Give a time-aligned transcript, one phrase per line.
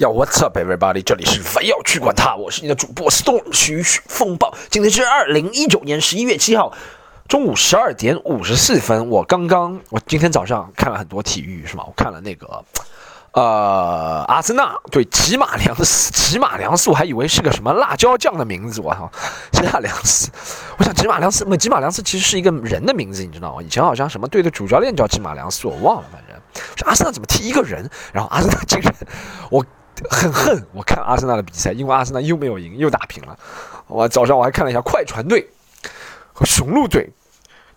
[0.00, 1.02] Yo, what's up, everybody？
[1.02, 4.54] 这里是非要去管他，我是你的主播 Storm 徐徐风暴。
[4.70, 6.72] 今天是二零一九年十一月七号
[7.26, 9.08] 中午十二点五十四分。
[9.08, 11.82] 我刚刚，我今天早上看了很多体育，是吗？
[11.84, 12.64] 我看了那个，
[13.32, 19.10] 呃，阿森纳对吉马良斯，吉马良斯，我还以为是个什么辣椒酱的名字，我操，
[19.50, 20.30] 吉马良斯。
[20.78, 23.60] 我想吉马良斯，那吉马良斯其实是一个人的名字，你知道吗？
[23.60, 26.38] 以前好像什么队的主教练叫吉马良斯，我忘了，反正。
[26.86, 27.90] 阿森纳怎么踢一个人？
[28.12, 28.94] 然后阿森纳竟然，
[29.50, 29.66] 我。
[30.10, 33.38] 很恨我看阿森纳的比赛，因为阿森纳又没有赢，又打平了。
[33.86, 35.48] 我早上我还看了一下快船队
[36.32, 37.10] 和雄鹿队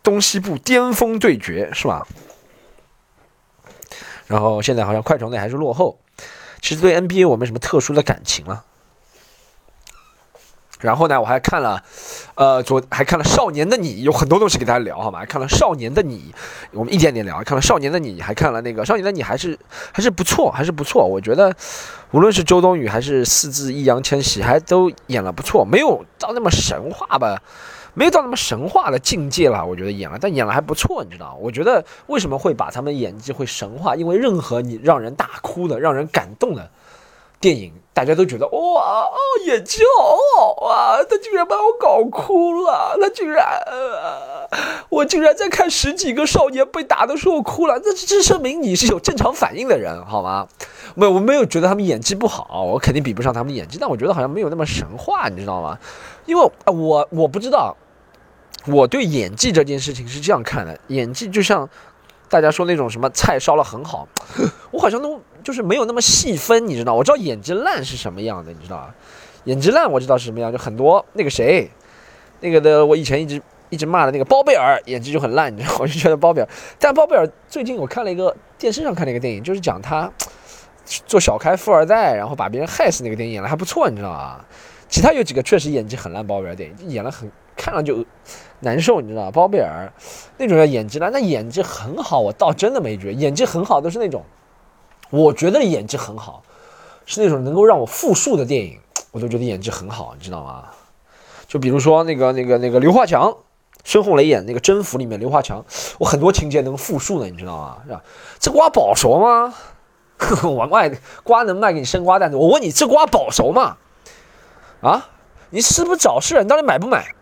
[0.03, 2.05] 东西部巅峰对决，是吧？
[4.27, 5.99] 然后现在好像快船队还是落后。
[6.61, 8.63] 其实对 NBA 我没什么特殊的感情了。
[10.81, 11.81] 然后呢，我还看了，
[12.35, 15.23] 呃，昨还看了《少年的你》，有很多东西给大家聊，好吗？
[15.26, 16.34] 看了《少年的你》，
[16.73, 17.41] 我们一点点聊。
[17.44, 19.58] 看了《少年的你》，还看了那个《少年的你》，还是
[19.91, 21.05] 还是不错，还是不错。
[21.05, 21.53] 我觉得，
[22.12, 27.39] 无论是周冬雨还是四字易烊千玺，还都演了不错，没有到那么神话吧，
[27.94, 29.64] 没有到那么神话的境界了。
[29.64, 31.38] 我觉得演了，但演了还不错，你知道？
[31.39, 33.95] 我觉得为什么会把他们演技会神话？
[33.95, 36.72] 因为任何你让人大哭的、让人感动的。
[37.39, 39.17] 电影大家都觉得哇哦
[39.48, 44.47] 演技好好啊，他竟然把我搞哭了，他竟然，呃，
[44.89, 50.47] 我竟然在看十几个少年被打的时候哭了，那这这证明你是有正常反应的人好吗？
[50.95, 55.77] 没有，我没有觉得他们演技不好，我肯定比不上他们演技，但我觉得好像没有那么神话，你知道吗？
[56.25, 57.75] 因为我我不知道，
[58.67, 61.69] 我对演技这件事情是这样看的，演技就像。
[62.30, 64.08] 大家说那种什么菜烧了很好，
[64.71, 66.93] 我好像都就是没有那么细分，你知道？
[66.93, 68.95] 我知道演技烂是什么样的，你知道吧？
[69.45, 71.70] 演技烂我知道是什么样，就很多那个谁，
[72.39, 75.75] 那个的我以前一直一直骂的那个包贝尔演技就很烂，你知道？
[75.81, 76.48] 我就觉得包贝尔，
[76.80, 80.11] 但包贝尔最近我看了一个电视上看了一个电影，就是讲他
[81.06, 84.45] 做小开富二代，然后把别人害死那个电影演的还不错，你知道吧？
[84.89, 88.05] 其他有几个确实演技很烂，包贝尔电影演了很看了就。
[88.64, 89.31] 难受，你知道吧？
[89.31, 89.92] 包贝尔
[90.38, 94.23] 那种叫演技烂，那演技很好，我倒真的没觉得演技很好，都是那种
[95.10, 96.44] 我觉得演技很好，
[97.08, 98.77] 是那种能够让我复述的电影，
[99.11, 100.66] 我都觉得演技很好，你知道吗？
[101.48, 103.36] 就比如说那个那个那个刘华强，
[103.83, 105.66] 孙红雷演那个《征服》里面刘华强，
[105.99, 107.77] 我很多情节能复述的，你知道吗？
[107.86, 108.02] 是吧？
[108.39, 109.54] 这瓜保熟吗？
[110.44, 110.89] 我卖
[111.23, 112.38] 瓜能卖给你生瓜蛋子？
[112.38, 113.77] 我问你，这瓜保熟吗？
[114.82, 115.10] 啊？
[115.50, 116.42] 你是不是找事？
[116.42, 117.14] 你到底买不买？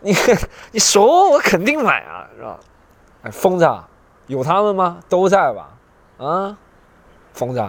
[0.00, 0.14] 你
[0.70, 2.60] 你熟我肯定买啊，是吧？
[3.22, 3.68] 哎，疯子，
[4.28, 5.00] 有他们吗？
[5.08, 5.70] 都在吧？
[6.18, 6.56] 啊，
[7.32, 7.64] 疯子，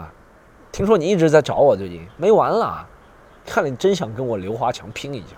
[0.71, 2.85] 听说你一直在找我，最近没完了？
[3.45, 5.35] 看来你真想跟我刘华强拼一下，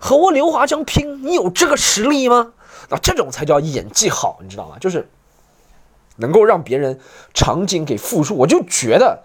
[0.00, 2.52] 和我刘华强拼，你有这个实力吗？
[2.88, 4.76] 那这种才叫演技好，你知道吗？
[4.78, 5.08] 就是
[6.16, 6.98] 能够让别人
[7.32, 8.34] 场景给复述。
[8.36, 9.22] 我就觉得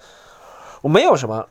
[0.81, 1.47] 我没有什么，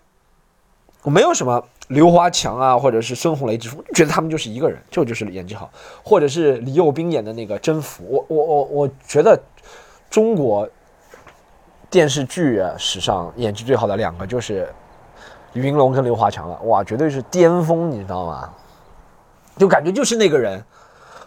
[1.02, 1.64] 我没有什么。
[1.88, 5.70] 刘华强啊，或者是孙红雷之父，觉得他们就是一个人，这就是演技好，
[6.02, 9.42] 或者是李幼斌演的那个《征服》，我我我我觉得
[10.10, 10.68] 中国
[11.88, 14.70] 电视剧史上演技最好的两个就是
[15.58, 18.50] 云龙跟刘华强了，哇，绝对是巅峰，你知道吗？
[19.56, 20.62] 就感觉就是那个人，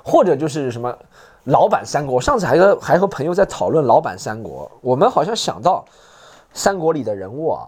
[0.04, 0.98] 或者就是什么
[1.44, 5.86] 老版三国，上次还和还和朋友在讨论老版三国，我们好像想到
[6.54, 7.68] 三国里的人物啊，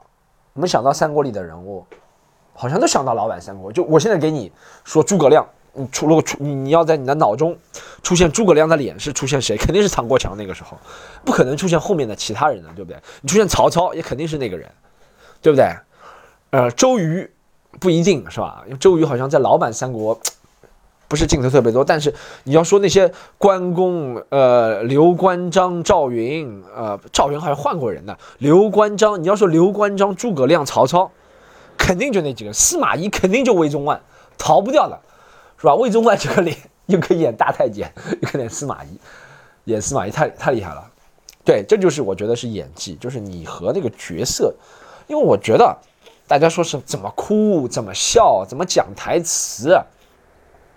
[0.53, 1.85] 我们想到三国里的人物。
[2.55, 4.51] 好像都想到老版三国，就我现在给你
[4.83, 7.57] 说诸葛亮，你出如果出你你要在你的脑中
[8.03, 9.57] 出现诸葛亮的脸是出现谁？
[9.57, 10.77] 肯定是唐国强那个时候，
[11.25, 13.01] 不可能出现后面的其他人的，对不对？
[13.21, 14.69] 你出现曹操也肯定是那个人，
[15.41, 15.65] 对不对？
[16.53, 17.27] 呃，周瑜
[17.79, 18.61] 不一定是吧？
[18.67, 20.15] 因为周瑜好像在老版三国
[21.07, 31.09] 不是镜头特别多，但是你要说那些关公，呃，刘关张赵云，呃，赵云好像换过人的，刘关张，你要说刘关张诸葛亮曹操。
[31.75, 33.99] 肯定就那几个，司马懿肯定就魏忠万，
[34.37, 34.97] 逃不掉的，
[35.57, 35.73] 是吧？
[35.73, 37.91] 魏忠万这个脸又可以演大太监，
[38.21, 38.99] 又可以演司马懿，
[39.63, 40.85] 演司马懿太太厉害了。
[41.43, 44.53] 对，这就是我觉得是演技，就是你和那个角色，
[45.07, 45.75] 因为我觉得
[46.27, 49.79] 大家说是怎么哭、怎么笑、怎么讲台词、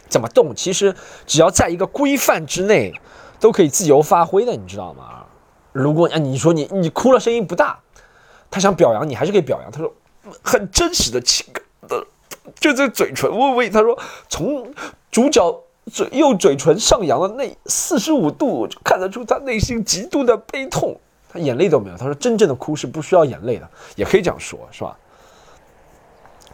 [0.08, 0.94] 怎么动，其实
[1.26, 2.92] 只要在一个规范之内，
[3.40, 5.24] 都可以自由发挥的，你知道吗？
[5.72, 7.78] 如果啊，你说你你哭了声音不大，
[8.50, 9.92] 他想表扬你还是可以表扬，他说。
[10.42, 12.04] 很真实的情感的，
[12.58, 13.96] 就这嘴唇微微，他说
[14.28, 14.74] 从
[15.08, 15.56] 主角
[15.92, 20.98] 嘴右嘴唇上扬的那四十五度，就看得出他内心极度的悲痛，
[21.32, 21.96] 他眼泪都没有。
[21.96, 24.98] 他说真正的哭是不需要眼泪的，也可以这样说，是吧？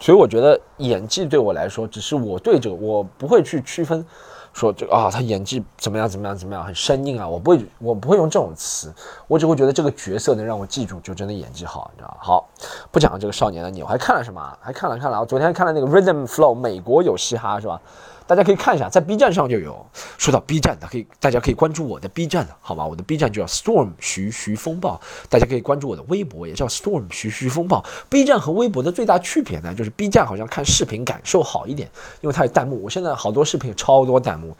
[0.02, 4.04] 所以我觉得演技对我来说，只是我对这个我不会去区分
[4.52, 7.28] 说这个啊，他演技怎么样怎么样怎么样，很生硬啊。
[7.28, 8.92] 我不会，我不会用这种词，
[9.28, 12.16] 我只会觉得这个角色能让我记住，就真的演技好，你知道？
[12.20, 12.48] 好，
[12.90, 14.58] 不讲这个少年的你，我还看了什么？
[14.60, 17.80] 还看了看了，我昨天看了那个 Rhythm Flow，美国有嘻哈是吧？
[18.26, 19.84] 大家可以看一下，在 B 站上就有。
[20.18, 22.86] 说到 B 站的，可以大家可以关注我的 B 站，好吗？
[22.86, 27.84] 我的 B 站就叫 Storm 徐徐风暴，大家可以关注我的微博，也叫 Storm 徐徐风暴。
[28.08, 31.90] B 站和微博的最大区别呢，就是 B 站好像看视频感受好一点，
[32.20, 32.82] 因为它有弹幕。
[32.82, 34.56] 我现在好多视频超多弹幕，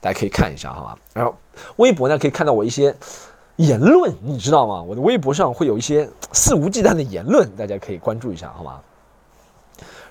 [0.00, 0.98] 大家可以看一下，好吧？
[1.12, 1.34] 然后
[1.76, 2.94] 微博呢，可以看到我一些
[3.56, 4.82] 言论，你知道吗？
[4.82, 8.80] 我的微博上会有一些肆无忌惮的言论，大家可以关注一下，好吗？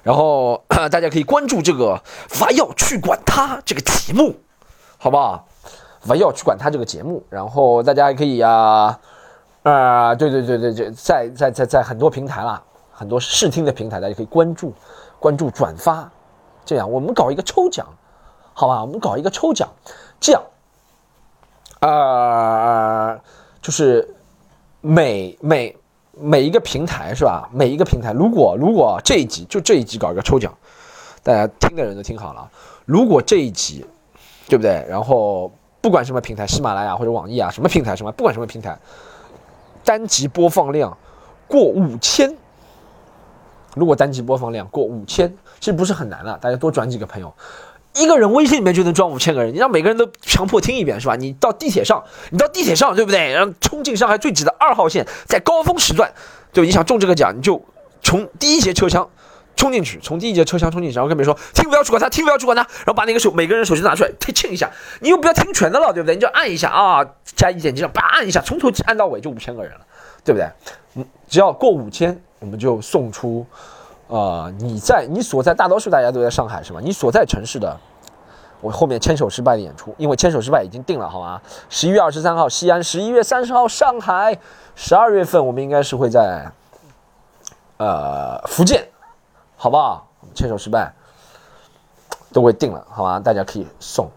[0.04, 0.62] 然后
[0.92, 4.36] 大家可以关注这个“伐要去管他”这个节目，
[4.98, 5.48] 好不好
[6.06, 9.00] ？“伐要去管他”这个节目，然后大家还可以啊，
[9.64, 12.62] 啊，对对对对对，在在在在很多平台啦，
[12.92, 14.74] 很多视听的平台，大家可以关注、
[15.20, 16.12] 关注、转发，
[16.66, 17.88] 这样我们搞一个抽奖，
[18.54, 18.82] 好吧？
[18.82, 19.70] 我们搞一个抽奖，
[20.20, 20.44] 这样，
[21.80, 23.20] 啊，
[23.62, 24.14] 就是
[24.82, 25.78] 每每。
[26.20, 27.50] 每一个平台是吧？
[27.52, 30.56] 每一个平台，如果如果这一集就这一集搞一个抽奖，
[31.24, 32.50] 大家听的人都听好了。
[32.86, 33.84] 如果这一集，
[34.48, 34.86] 对不对？
[34.88, 35.52] 然后
[35.82, 38.78] 不管什么平台，喜马拉雅或者网易啊，什么平台什么，不管什么平台，
[39.84, 40.96] 单集播放量
[41.48, 42.38] 过五千，
[43.76, 47.34] 如果单集播放量过五千，其实不是很难了，大家多转几个朋友。
[47.96, 51.16] 一个人微信里面就能装五千个人，你让每个人都强迫听一遍是吧？
[51.16, 53.32] 你到地铁上，你到地铁上对不对？
[53.32, 56.12] 然后冲进上海最挤的二号线，在高峰时段，
[56.52, 57.64] 对，你想中这个奖，你就
[58.02, 59.10] 从第一节车厢
[59.56, 66.16] 冲进去，从第一节车厢冲进去，然后跟别人说听不要去管他，听不要去管他，然后把那个手每个人手机拿出来，听一下，你又不要听全的了，对不对？
[66.16, 67.06] 你就按一下啊，
[67.36, 69.82] 加一点击上，叭按一下，从头按到尾就五千个人了，
[70.24, 70.48] 对不对？
[70.96, 73.46] 嗯，只要过五千，我们就送出。
[74.08, 76.80] 呃，你在你所在，大多数大家都在上海是吧？
[76.84, 77.76] 你所在城市的，
[78.62, 81.42] 我后面牵手失败的演出，因为牵手失败已经定了，好吗？
[81.70, 84.38] 十一月二十三号西安，十一月三十号上海，
[84.76, 86.52] 十二月份我们应该是会在，
[87.78, 88.88] 呃，福建，
[89.56, 90.08] 好不好？
[90.36, 90.94] 牵手失败
[92.32, 93.20] 都会定了，好吗？
[93.20, 94.12] 大家可以送，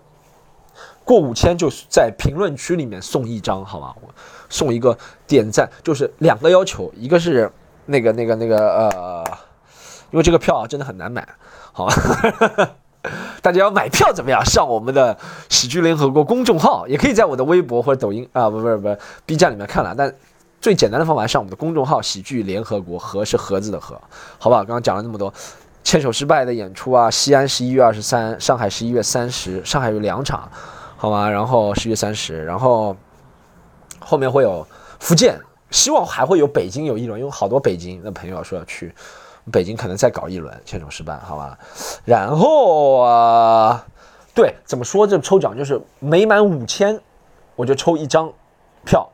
[1.04, 3.94] 过五千就在评论区里面送一张，好吗？
[4.02, 4.08] 我
[4.50, 7.50] 送一个点赞，就是两个要求，一个是
[7.86, 9.24] 那个那个那个呃。
[10.10, 11.26] 因为这个票真的很难买，
[11.72, 11.94] 好吧？
[13.40, 14.44] 大家要买票怎么样？
[14.44, 15.16] 上我们的
[15.48, 19.94] 喜剧联合国公众号，也可以在我的微博或者抖音啊，不不不 B 站里面看了。
[19.96, 20.12] 但
[20.60, 24.00] 最简单的方法上我们的公众号“喜剧联合国”，和是盒子的盒，
[24.38, 24.56] 好吧？
[24.58, 25.32] 刚刚讲了那么多，
[25.84, 30.50] 牵手失败的演出啊，西安十一月二十三，上海十一月三十，上海有两场，
[30.96, 31.30] 好吗？
[31.30, 32.96] 然后十一月三十，然后
[34.00, 34.66] 后面会有
[34.98, 35.38] 福建，
[35.70, 38.92] 希望还会有北京有一轮，因为好多北京的朋友说要去。
[39.52, 41.58] 北京可能再搞一轮牵手失败，好吧？
[42.04, 43.86] 然后啊，
[44.34, 47.00] 对，怎么说这抽奖就是每满五千，
[47.54, 48.32] 我就抽一张
[48.84, 49.08] 票。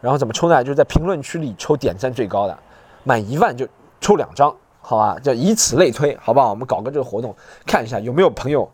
[0.00, 0.62] 然后怎么抽呢？
[0.62, 2.56] 就是在评论区里抽点赞最高的，
[3.02, 3.66] 满一万就
[4.00, 5.18] 抽两张，好吧？
[5.20, 6.50] 就以此类推，好不好？
[6.50, 7.34] 我们搞个这个活动，
[7.66, 8.70] 看一下有没有朋友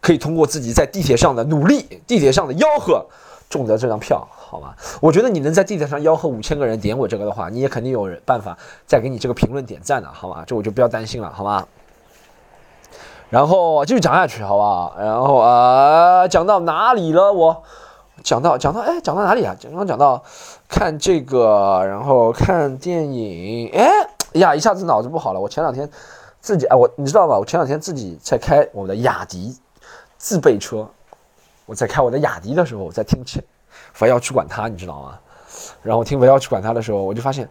[0.00, 3.04] 可以通过自己在地铁上的努力、地铁上的吆喝，
[3.52, 4.26] 中得这张票。
[4.32, 8.56] 好吧，我觉得你能在地铁上吆喝五千个人点我这个的话，你也肯定有人办法
[8.86, 10.44] 再给你这个评论点赞的，好吧？
[10.46, 11.66] 这我就不要担心了，好吧？
[13.30, 14.94] 然后继续讲下去，好不好？
[14.98, 17.32] 然后啊，讲到哪里了？
[17.32, 17.62] 我
[18.22, 19.56] 讲到讲到哎，讲到哪里啊？
[19.62, 20.22] 刚刚讲到
[20.68, 23.90] 看这个，然后看电影，哎
[24.34, 25.40] 呀，一下子脑子不好了。
[25.40, 25.88] 我前两天
[26.40, 27.38] 自己哎，我你知道吧？
[27.38, 29.56] 我前两天自己在开我的雅迪
[30.18, 30.86] 自备车，
[31.66, 33.42] 我在开我的雅迪的时候，我在听前。
[33.98, 35.18] 不要去管他，你知道吗？
[35.82, 37.48] 然后我听不要去管他的时候，我就发现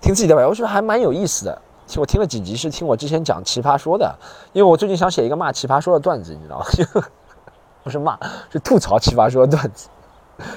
[0.00, 1.62] 听自己的吧，我觉得还蛮有意思的。
[1.86, 4.14] 其实我听了几集是听我之前讲奇葩说的，
[4.52, 6.66] 因为我最近想写一个骂奇葩说的段子，你知道吗？
[7.82, 8.18] 不是骂，
[8.50, 9.88] 是吐槽奇葩说的段子。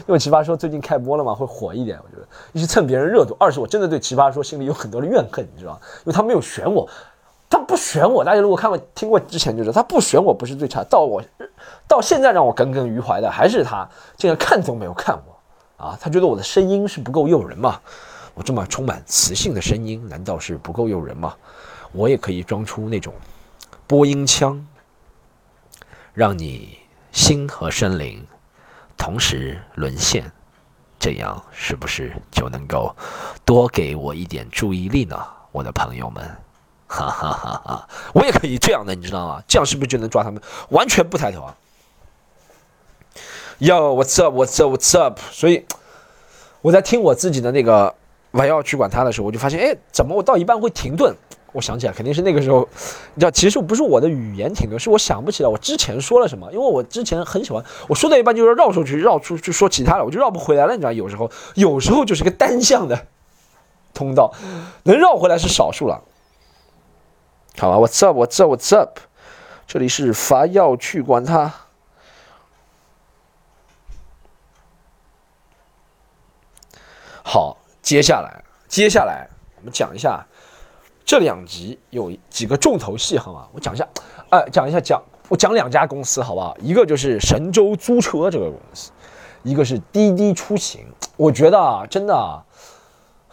[0.07, 1.99] 因为奇葩说最近开播了嘛，会火一点。
[2.03, 5.79] 我觉得一是蹭别人热度，二是我真的对奇葩说心里有很多的怨恨，你知道吗？
[5.99, 6.87] 因为他没有选我，
[7.49, 8.23] 他不选我。
[8.23, 11.23] 大家如果看过听过之前就知道，他不选我不是最差，到我
[11.87, 15.85] 到现在让我耿耿于怀的还是他竟然看都没有看我。
[15.85, 17.79] 啊，他觉得我的声音是不够诱人吗？
[18.33, 21.35] 我这么充满磁性的声音，难道是不够诱人吗？
[21.91, 23.13] 我也可以装出那种
[23.87, 24.67] 播音腔，
[26.13, 26.77] 让你
[27.11, 28.25] 心和身灵
[28.97, 30.31] 同时沦陷，
[30.99, 32.95] 这样是不是就能够
[33.45, 35.15] 多给我一点注意力呢？
[35.51, 36.23] 我的朋友们，
[36.87, 37.87] 哈哈哈哈！
[38.13, 39.43] 我也可以这样的，你知道吗？
[39.47, 40.41] 这样是不是就能抓他们？
[40.69, 41.55] 完全不抬头啊
[43.59, 45.19] ！Yo, what's up?
[45.31, 45.65] 所以
[46.61, 47.93] 我在听我自己的那个，
[48.31, 51.13] 我要去管他的时候，我就发现，哎，怎么我到一半会停顿？
[51.51, 52.67] 我想起来，肯定是那个时候，
[53.15, 63.07] 你知道，其实不是我的语言停顿，是我想不起来我之前说了什么，因为我之前很喜欢，我说到一半就是绕出去，绕出去说其他的，我就绕不回来了，你知道，有时候，有时候就是个单向的
[63.93, 64.33] 通道，
[64.83, 66.01] 能绕回来是少数了。
[67.59, 68.99] 好吧，What's up？What's up？What's up？
[69.65, 71.51] 这里是伐要去管他。
[77.23, 80.23] 好，接下来，接下来我们讲一下
[81.03, 83.47] 这两集有几个重头戏，好吗？
[83.51, 83.87] 我讲一下，
[84.29, 86.55] 哎，讲一下，讲我讲两家公司，好不好？
[86.61, 88.91] 一个就是神州租车这个公司，
[89.41, 90.85] 一个是滴滴出行。
[91.17, 92.45] 我觉得啊，真的啊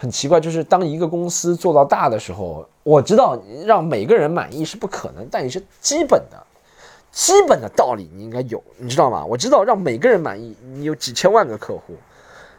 [0.05, 6.37] 很奇怪，就是当一个公司做到大的时候，我知道让每个人满意是不可能，但也是基本的、
[7.11, 9.25] 基本的道理你应该有，你知道吗？
[9.25, 11.97] 我知道让每个人满意，你有几千万个客户。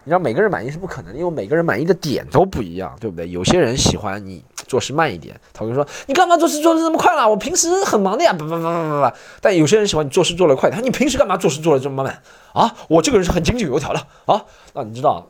[0.08, 3.30] 你让每个人满意是不可能，因为每个人满意的点都不一样，对不对？
[3.30, 7.30] 有些人喜欢你做事慢一点，他会说你干嘛做事做的这么快了？
[7.30, 9.12] 我平时很忙的呀，不不不不不不。
[9.42, 12.22] 但有些人喜欢你做事做得快，他说你平时干嘛做事做的这么慢
[12.54, 12.76] 啊？
[12.88, 14.46] 我这个人是很井井有条的啊。
[14.74, 15.28] 那你知道，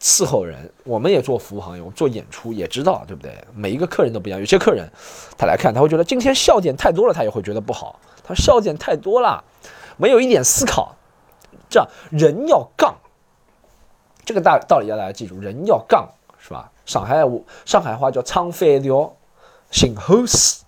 [0.00, 3.36] 伺候人，我们也做服务行业，我们做演出也知道，对不对？
[3.54, 4.90] 每一个客人都不一样，有些客人
[5.36, 8.00] 他来看，他会觉得今天笑点太多了，他也会觉得不好。
[8.24, 9.44] 他笑点太多了，
[9.98, 10.96] 没有一点思考，
[11.68, 12.96] 这样人要杠。
[14.24, 16.70] 这个大道理要大家记住，人要杠是吧？
[16.86, 17.22] 上海
[17.64, 19.14] 上海话叫唱反调，
[19.70, 20.64] 行后死，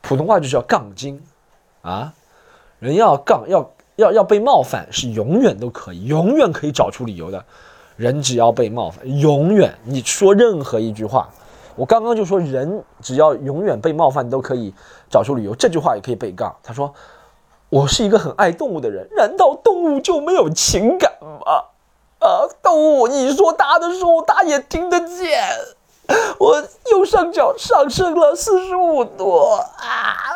[0.00, 1.22] 普通话就叫杠精
[1.82, 2.12] 啊！
[2.80, 7.44] 人要杠，要要要被冒犯是永远都可以，永远可以找出理由的。
[7.96, 11.28] 人只要被冒犯，永远你说任何一句话，
[11.76, 14.72] 我刚刚就说人只要永远被冒犯都可以
[15.10, 16.54] 找出理由，这句话也可以被杠。
[16.62, 16.92] 他说
[17.68, 21.64] 我是一个很爱动物的人，难道动物就没有情感吗？
[22.20, 25.40] 啊，动物，你说大的时候，它也听得见。
[26.38, 30.33] 我右上角上升了四十五度啊！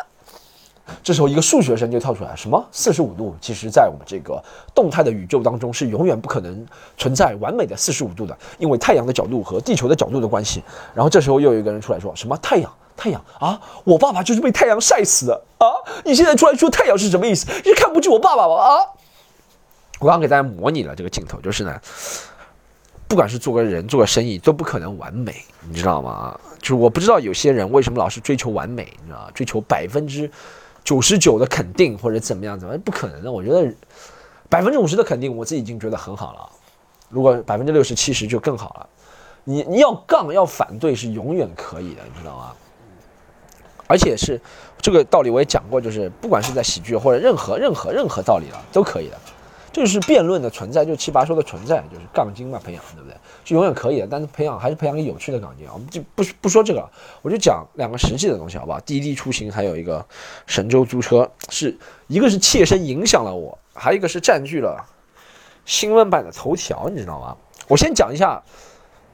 [1.09, 3.35] 这时候，一个数学生就跳出来：什么四十五度？
[3.41, 4.39] 其实，在我们这个
[4.75, 6.63] 动态的宇宙当中，是永远不可能
[6.99, 10.61] 存在完美的四十五度的，因为太阳的角度和地球的角度的关系。
[10.93, 12.71] 然后这时候又有一个人出来说：什么太阳？
[12.95, 13.59] 太阳啊！
[13.83, 15.65] 我爸爸就是被太阳晒死的啊！
[16.05, 17.47] 你现在出来说太阳是什么意思？
[17.65, 18.53] 你看不起我爸爸吗？
[18.53, 18.77] 啊！
[19.99, 21.75] 我刚刚给大家模拟了这个镜头，就是呢，
[23.07, 25.33] 不管是做个人做个生意，都不可能完美，
[25.67, 26.39] 你知道吗？
[26.59, 29.31] 就是我不知道有些人为什么老是追求完美，你知道吗？
[29.33, 30.29] 追求百分之
[30.89, 33.31] 九十九的肯定或者怎么样怎么样，不可能的。
[33.31, 33.71] 我觉得
[34.49, 36.49] 百分之五十的肯定，我自己已经觉得很好了。
[37.09, 38.89] 如果百分之六十七十就更好了。
[39.43, 42.53] 你你要杠要反对是永远可以的，你知道吗？
[43.85, 44.41] 而且是
[44.81, 49.17] 这个道理我也讲过，就是不管是在喜剧或者任何任何任何道理了都可以的。
[49.71, 53.15] 就是辩论的存在，就奇葩说的存在，就是杠精嘛，培养，对不对？
[53.49, 55.67] 是永远可以的，但是培养还是培养个有趣的杠精。
[55.73, 56.87] 我们就不不说这个，
[57.23, 58.79] 我就讲两个实际的东西，好不好？
[58.81, 60.05] 滴滴出行还有一个
[60.45, 61.75] 神州租车，是
[62.05, 64.85] 一个是切身影响了我，还有一个是占据了
[65.65, 67.35] 新闻版的头条，你知道吗？
[67.67, 68.43] 我先讲一下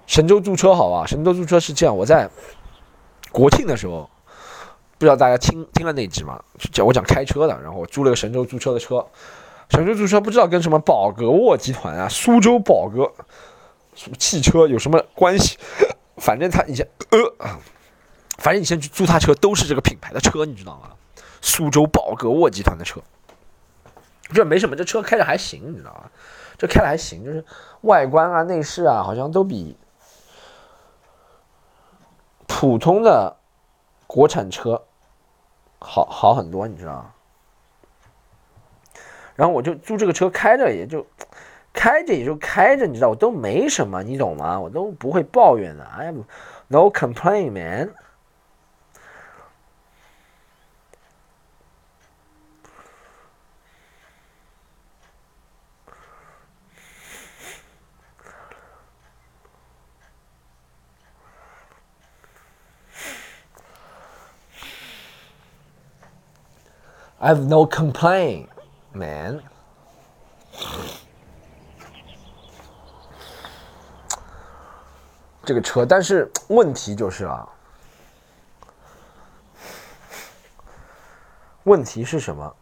[0.05, 1.07] 神州租车，好吧？
[1.07, 2.29] 神州租车是这样，我在
[3.31, 4.09] 国庆的时候，
[4.97, 6.43] 不知道大家听听了那集吗？
[6.73, 9.05] 讲我讲开车的，然后租了个神州租车的车。
[9.71, 13.11] 神州租车不知道跟什么宝格沃集团啊、苏州宝格
[13.95, 15.57] 汽车有什么关系？
[16.17, 17.19] 反正他以前呃，
[18.37, 20.91] 反正你先去租他车都是这个品牌的车，你知道吗？
[21.41, 23.01] 苏州宝格沃集团的车，
[24.33, 26.09] 这没什么，这车开着还行，你知道吗？
[26.57, 27.43] 这开的还行，就是
[27.81, 29.77] 外观啊、内饰啊，好像都比
[32.47, 33.35] 普通的
[34.07, 34.85] 国产车
[35.79, 37.11] 好好很多，你知道吗？
[39.35, 41.05] 然后我就租这个车开着，也就
[41.75, 44.59] 开着也就开着，你知道我都没什么，你懂吗？
[44.59, 45.83] 我都不会抱怨的。
[45.83, 46.23] I have
[46.69, 47.89] no complaint, man.
[67.19, 68.47] I have no complaint.
[68.93, 69.41] Man，
[75.45, 77.47] 这个车，但是问题就是啊，
[81.63, 82.55] 问题是什么？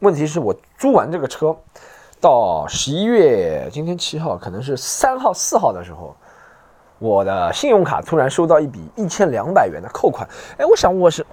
[0.00, 1.56] 问题是我租完这个车，
[2.20, 6.14] 到十一月，今天七号，可能是三号、四号的时候，
[6.98, 10.28] 我的信用卡突然收到一笔一千两百元的扣款。
[10.58, 11.26] 哎，我想我是。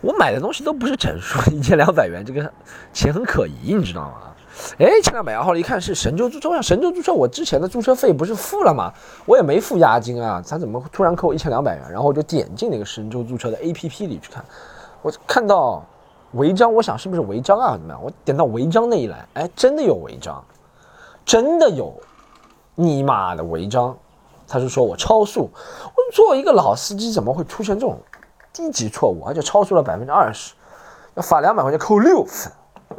[0.00, 2.52] 我买的东西都不是整数，一千两百元，这个
[2.92, 4.32] 钱很可疑，你知道吗？
[4.78, 8.92] 哎，一千两百元，后来一看是神州租车，神州租车，我之前的租车费不是付了吗？
[9.26, 11.84] 我也没付押金啊，他怎么突然扣我一千两百元？
[11.90, 14.44] 然后我就点进那个神州租车的 APP 里去看，
[15.02, 15.84] 我看到
[16.32, 17.72] 违章，我想是不是违章啊？
[17.72, 18.02] 怎么样？
[18.02, 20.42] 我点到违章那一栏，哎，真的有违章，
[21.24, 21.94] 真的有，
[22.74, 23.96] 你妈的违章！
[24.50, 27.98] 他是说我超速，我作为一个老司机，怎么会出现这种
[28.50, 29.22] 低级错误？
[29.26, 30.54] 而且超速了百分之二十，
[31.14, 32.50] 要罚两百块钱，扣六分，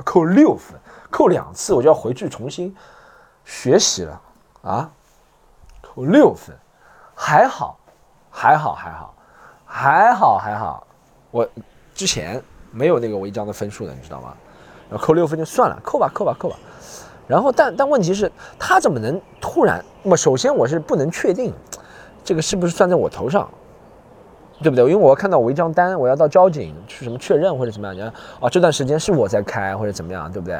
[0.06, 0.80] 扣六分。
[1.10, 2.75] 扣两次我就要回去重新
[3.44, 4.22] 学习了
[4.62, 4.89] 啊！
[5.82, 6.56] 扣六分，
[7.16, 7.78] 还好，
[8.30, 9.13] 还好，还好，
[9.66, 10.88] 还好，还好。
[11.32, 11.48] 我
[11.94, 14.34] 之前没有那个违章的分数的，你知道吗？
[14.89, 16.56] 然后扣六分就算了，扣吧，扣吧，扣吧。
[17.28, 19.84] 然后，但但问题是，他怎么能突然？
[20.04, 21.54] 那么首先我是不能确定
[22.24, 23.48] 这个是不是算在我头上，
[24.63, 24.84] 对不对？
[24.86, 27.96] 因为我要看到违章单，我要到交警去什么确认或者怎么样？
[27.96, 28.10] 你看
[28.42, 30.60] 啊，这段时间是我在开或者怎么样，对不对？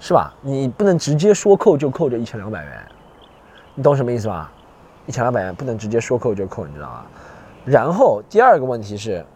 [0.00, 0.32] 是吧？
[0.40, 2.88] 你不能直接说扣就扣这一千两百元，
[3.74, 4.50] 你懂什么意思吧？
[5.06, 7.06] 一千两百元不能直接说扣就扣，你知道吗？
[7.64, 9.26] 然后第二个问题是，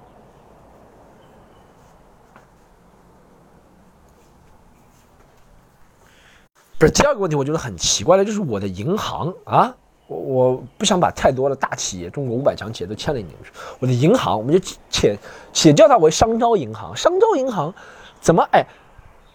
[6.79, 9.75] 不是第二个问题，我觉得很奇怪的，就是我的银行啊，
[10.07, 13.53] 我我不想把太多的大企业、中国五百强企业都牵连进去。
[13.81, 15.19] 我的银行，我们就且
[15.53, 17.75] 且叫它为商招银行，商招银行
[18.21, 18.65] 怎么哎？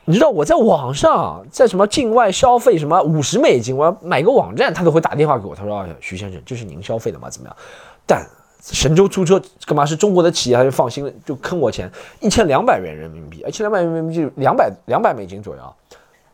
[0.10, 5.54] 你知道我在网上在什么境外消费什么五十美金，我要买个网站，他都会打电话给我。
[5.54, 7.30] 他说：“徐先生，这是您消费的吗？
[7.30, 7.58] 怎么样？”
[8.08, 8.26] 但
[8.62, 15.62] 神州租车干嘛是中国的企业，他就放心了，就坑我钱一千两百元人民币，一千两百元人民币两百两百美金左右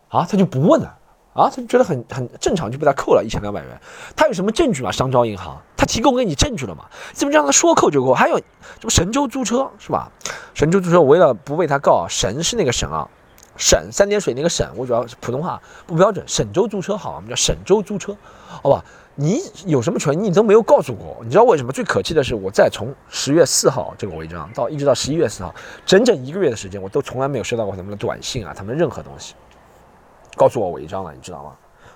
[0.10, 0.96] 啊，他就不问了
[1.34, 3.70] 啊，他就觉得很很正常，就被他扣了一千两百元。
[4.16, 4.92] 他有什么证据吗？
[4.92, 6.86] 商招银行他提供给你证据了吗？
[7.12, 8.14] 怎么让他说扣就扣？
[8.14, 10.12] 还有这不神州租车是吧？
[10.54, 13.10] 神州租车，为了不被他告，神是那个神啊。
[13.58, 16.26] 省三点水那个省，我主要是普通话不标准。
[16.28, 18.16] 省州租车好，我们叫省州租车，
[18.48, 18.84] 好吧？
[19.16, 21.72] 你有什么权益你都没有告诉过我，你知道为什么？
[21.72, 25.54] 最可气的是，我在从十月四号这个违章到一直到十一月四号，
[25.86, 29.36] 整整一个月的时间，我都从来没有收到过他们的短信啊，他们任何东西
[30.36, 31.52] 告诉我违章了，你知道吗？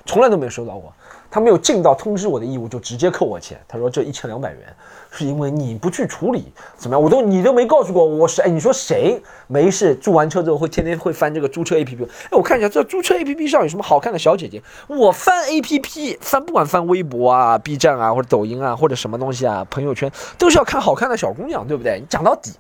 [0.05, 0.93] 从来都没有收到过。
[1.29, 3.59] 他没有尽到通知我的义务，就直接扣我钱。
[3.67, 4.73] 他说这一千两百元
[5.17, 7.01] 是因为你不去处理，怎么样？
[7.01, 12.06] 我都你都没告诉过我是哎，你说谁没事租完车之后会天天会翻这个租车 APP？
[12.06, 14.62] 哎，我看一下这租车 APP 上有什么好看的小姐姐。
[14.88, 21.99] 我翻 APP 翻不管翻微博啊、B 站啊或者抖音啊或者什么东西啊，朋友圈都是要看好看的小姑娘，对不对？
[21.99, 22.51] 你讲到底，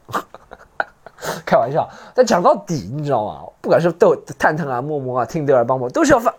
[1.45, 3.41] 开玩笑，但讲到底，你知道吗？
[3.61, 6.33] 不管是豆探探啊、陌陌啊、听德尔帮我都是要翻。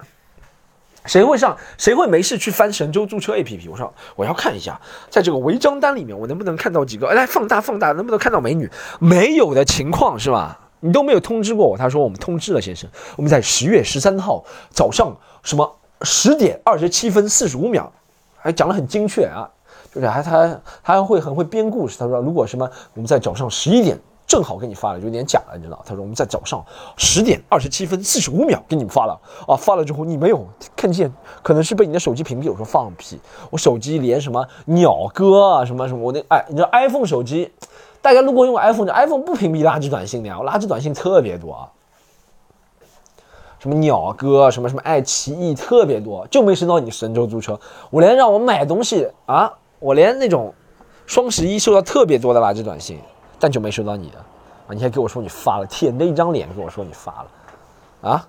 [1.09, 1.57] 谁会上？
[1.79, 3.69] 谁会没事去翻神州租车 APP？
[3.71, 7.13] 我说我要看一下，在这个违章单里面，我能不能看到几个？
[7.15, 8.71] 来放大放大，能不能看到美女？
[9.01, 10.61] 没有的情况是吧？
[10.81, 11.77] 你都没有通知过我。
[11.77, 17.91] 他说我们通知了，先生，我们在十月十三号早上什么十点二十七分四十五秒，
[18.37, 19.49] 还讲得很精确啊，
[19.93, 20.47] 就是还他
[20.85, 21.97] 他还会很会编故事。
[21.99, 23.99] 他说如果什么我们在早上十一点。
[24.29, 25.83] 正好给你发了，有点假了，你知道？
[25.87, 26.63] 他说我们在早上
[26.99, 31.11] 十点二十七分四十五秒给你们发了啊，发了之后你没有看见，
[31.43, 32.51] 可能是被你的手机屏蔽。
[32.51, 37.51] 我说放屁，我手机连什么鸟哥啊什么什么，我那哎，你知道 iPhone 手机，
[38.03, 41.73] 大家如果用 iPhone，iPhone 不屏蔽垃圾短信的呀，我垃圾短信特别多啊，
[43.59, 50.53] 什么鸟哥什么什么爱奇艺特别多，就没收到你神州租车，我连让我买东西啊，我连那种
[51.07, 52.99] 双十一收到特别多的垃圾短信。
[53.39, 54.75] 但就没收到你的啊！
[54.75, 58.29] 你还给我说你发了，舔着一张脸跟我说你发了，啊！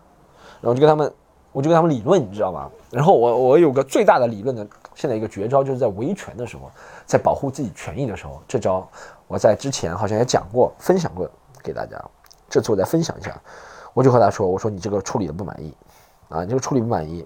[0.61, 1.11] 然后就跟他们，
[1.51, 2.69] 我就跟他们理论，你知道吗？
[2.91, 6.69] 然后我我有个最大的理论的，现在一个绝招就是在维权的时候，
[7.05, 8.87] 在保护自己权益的时候，这招
[9.27, 11.29] 我在之前好像也讲过，分享过
[11.63, 11.97] 给大家。
[12.49, 13.35] 这次我再分享一下，
[13.93, 15.73] 我就和他说，我说你这个处理的不满意，
[16.29, 17.25] 啊，你这个处理不满意，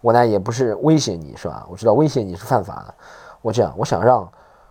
[0.00, 1.66] 我呢也不是威胁你是吧？
[1.70, 2.94] 我知道威胁你是犯法的，
[3.40, 4.28] 我这样，我想让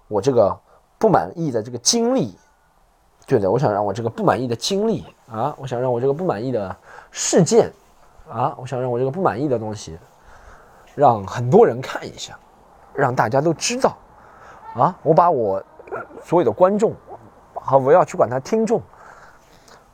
[0.07, 0.57] 我这个。
[1.03, 2.33] 不满意的这个经历，
[3.27, 6.73] 对的，我想让我这个不满意的经历啊，我想让我这个不满意的
[7.11, 7.69] 事件
[8.31, 9.99] 啊，我想让我这个不满意的东西，
[10.95, 12.39] 让很多人看一下，
[12.93, 13.97] 让大家都知道
[14.75, 15.61] 啊，我把我
[16.23, 16.93] 所有的观众
[17.53, 18.81] 和我要去管他听众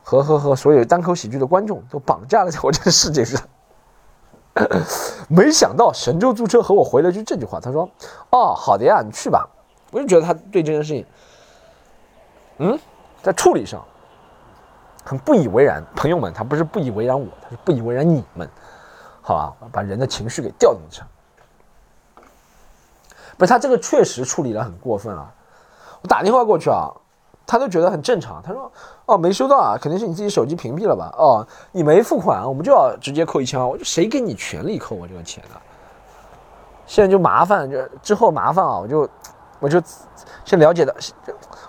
[0.04, 3.42] 和和和所有单口喜剧的观众都绑架了在我这个世界上。
[5.28, 7.90] 没想到神州租车和我回了句这句话，他说
[8.30, 9.50] ：“哦，好的呀，你去吧。”
[9.92, 11.06] 我就觉得他对这件事情，
[12.58, 12.80] 嗯，
[13.22, 13.84] 在处理上
[15.04, 15.84] 很不以为然。
[15.96, 18.50] 朋友们，他不是不以为然我，他是不以为然你们，
[19.22, 19.68] 好吧？
[19.72, 21.08] 把人的情绪给调动起来。
[23.38, 25.34] 不是他这个确实处理的很过分啊！
[26.02, 26.92] 我打电话过去啊，
[27.48, 28.44] 他都觉得很正常。
[28.44, 28.70] 他说
[29.08, 31.14] ：“哦，没收到啊，肯定是你自己手机屏蔽了吧？
[31.18, 33.66] 哦，你没付款，我们就要直接扣一千二。
[33.66, 35.56] 我就谁给你权利扣我这个钱呢？
[36.86, 39.10] 现在就麻烦，就之后麻烦啊，我就
[39.60, 39.82] 我就
[40.46, 40.96] 先了解的，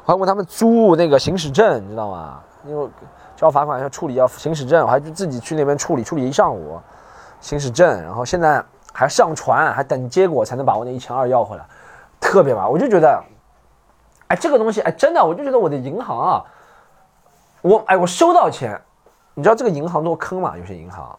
[0.04, 2.40] 我还问他们租那个行驶证，你知道吗？
[2.64, 2.88] 因为
[3.36, 6.80] 交罚款要处理要行驶证，我还自己去那边处理，处理一上午
[7.40, 11.64] 行驶证，然后现在还上传，还等结果才能把我那一千二要回来，
[12.20, 12.70] 特别麻烦。
[12.70, 13.22] 我就觉得。”
[14.30, 16.44] 哎，这个东西，哎，真的，我就觉得我的银行啊，
[17.62, 18.80] 我，哎，我收到钱，
[19.34, 20.56] 你知道这个银行多坑吗？
[20.56, 21.18] 有些银行，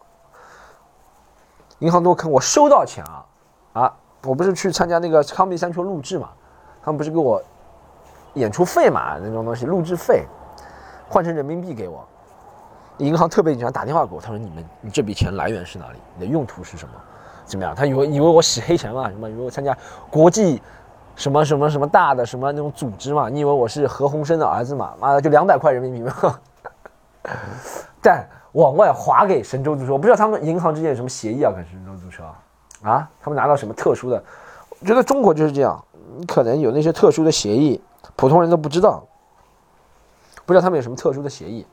[1.80, 3.26] 银行多坑，我收到钱啊，
[3.74, 6.30] 啊，我不是去参加那个康碧山丘录制嘛，
[6.84, 7.42] 他们不是给我
[8.34, 10.24] 演出费嘛，那种东西，录制费，
[11.08, 12.04] 换成人民币给我，
[12.98, 15.98] 银行特别紧张打电话给我，他说你们，你这笔钱来源是哪里？
[16.16, 16.94] 你的用途是什么？
[17.44, 17.74] 怎么样？
[17.74, 19.08] 他以为以为我洗黑钱嘛？
[19.08, 19.28] 什么？
[19.30, 19.76] 以为我参加
[20.10, 20.62] 国际？
[21.14, 23.28] 什么什么什么大的什么那种组织嘛？
[23.28, 24.94] 你以为我是何鸿燊的儿子嘛？
[24.98, 26.40] 妈的，就两百块人民币嘛！
[28.00, 31.52] 但往外划给神州租车，我不知道他们银行之间有什么协议啊？
[31.54, 32.24] 跟神州租车
[32.82, 33.06] 啊？
[33.20, 34.24] 他们拿到什么特殊的？
[34.80, 35.84] 我觉得中国就是这样，
[36.16, 37.80] 你可能有那些特殊的协议，
[38.16, 39.04] 普通人都不知道，
[40.44, 41.66] 不知道他们有什么特殊的协议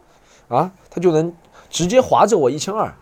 [0.48, 0.72] 啊？
[0.90, 1.34] 他就能
[1.70, 2.94] 直接划走我一千二。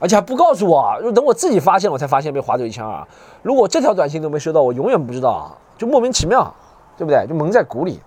[0.00, 3.06] 而且还不告诉我，就等我自己发现，我才发现被划走一千二。
[3.42, 6.52] 如果这条短信都没收到，我永远不知道，就莫名其妙，
[6.96, 7.26] 对不对？
[7.26, 8.02] 就蒙在鼓里，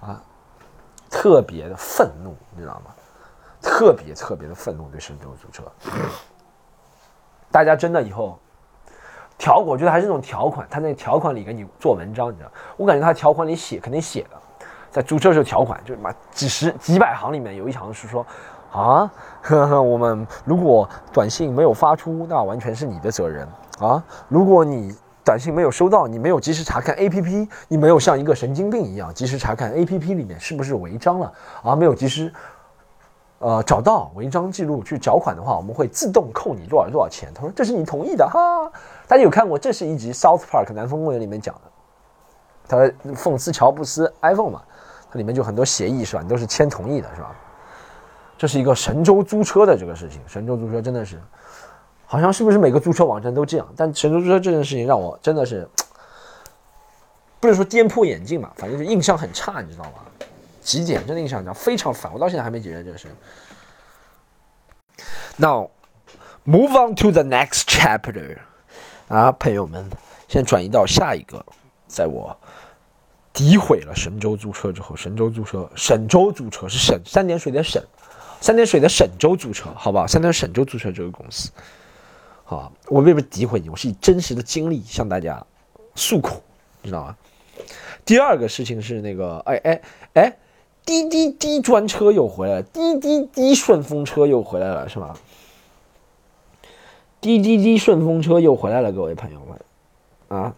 [0.00, 0.20] 啊，
[1.10, 2.94] 特别的愤怒，你知道吗？
[3.60, 5.62] 特别特别的愤怒，对神州租车。
[7.52, 8.38] 大家真的以后
[9.38, 12.50] 条，我觉得还是那种条款，他那条款里给你做文章，你知道？
[12.76, 18.24] 我感觉他条款里写肯定写的，在租车时候条款，就是妈几十几百行里面有一行是说。
[18.72, 24.02] 啊，呵呵，我们如果短信没有发出，那完全是你的责任啊！
[24.28, 24.94] 如果你
[25.24, 31.74] 短信没有收到，你没有及时查看 APP，你没有像一个神经病一样及时查看 APP 里面是不是违章了啊？
[31.74, 32.30] 没有及时，
[33.38, 37.30] 呃，找到违章记录去缴款的话，我们会自动扣你多少多少钱。
[37.34, 38.70] 他说这是你同意的哈。
[39.06, 39.58] 大家有看过？
[39.58, 41.60] 这是一集《South Park 南风公园》里面讲的，
[42.66, 44.62] 他讽刺乔布斯 iPhone 嘛，
[45.10, 46.22] 它里面就很多协议是吧？
[46.22, 47.36] 你都是签同意的是吧？
[48.38, 51.20] 这是一个神州租车的这个事情，神州租车真的是，
[52.06, 53.66] 好像是不是每个租车网站都这样？
[53.76, 55.68] 但神州租车这件事情让我真的是，
[57.38, 59.90] 不能说颠破眼镜嘛，反正就印象很差，你知道吗？
[60.66, 63.06] 极简真的印象，非常烦，我到现在还没解决这个事。
[65.36, 65.70] Now
[66.44, 68.38] move on to the next chapter，
[69.06, 69.88] 啊，朋友们，
[70.26, 71.46] 现在转移到下一个，
[71.86, 72.36] 在我。
[73.32, 77.84] 诋毁了神州租车之后，神州租车，沈州租车是沈三点水的沈，
[78.40, 81.50] 三点水的沈州租车，好吧，三点沈州租车这个公司，
[82.44, 83.68] 好，我为什么诋毁你？
[83.68, 85.46] 我是以真实的经历向大家
[85.94, 86.42] 诉苦，
[86.82, 87.16] 知道吗？
[88.06, 89.82] 第二个事情是那个，哎哎
[90.14, 90.36] 哎，
[90.86, 95.16] 滴滴滴专车又回来了，滴滴滴顺风车又回来了，是吧？
[97.20, 100.54] 滴滴滴顺风车又回来了，各位朋友们，啊。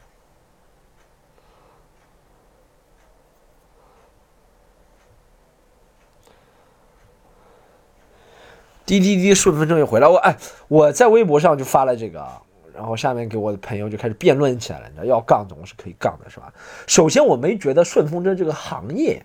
[8.84, 10.36] 滴滴滴顺风车又回来，我哎，
[10.68, 12.26] 我在微博上就发了这个，
[12.74, 14.88] 然后下面给我的朋友就开始辩论起来了。
[14.88, 16.52] 你知道，要杠总是可以杠的，是吧？
[16.86, 19.24] 首先，我没觉得顺风车这个行业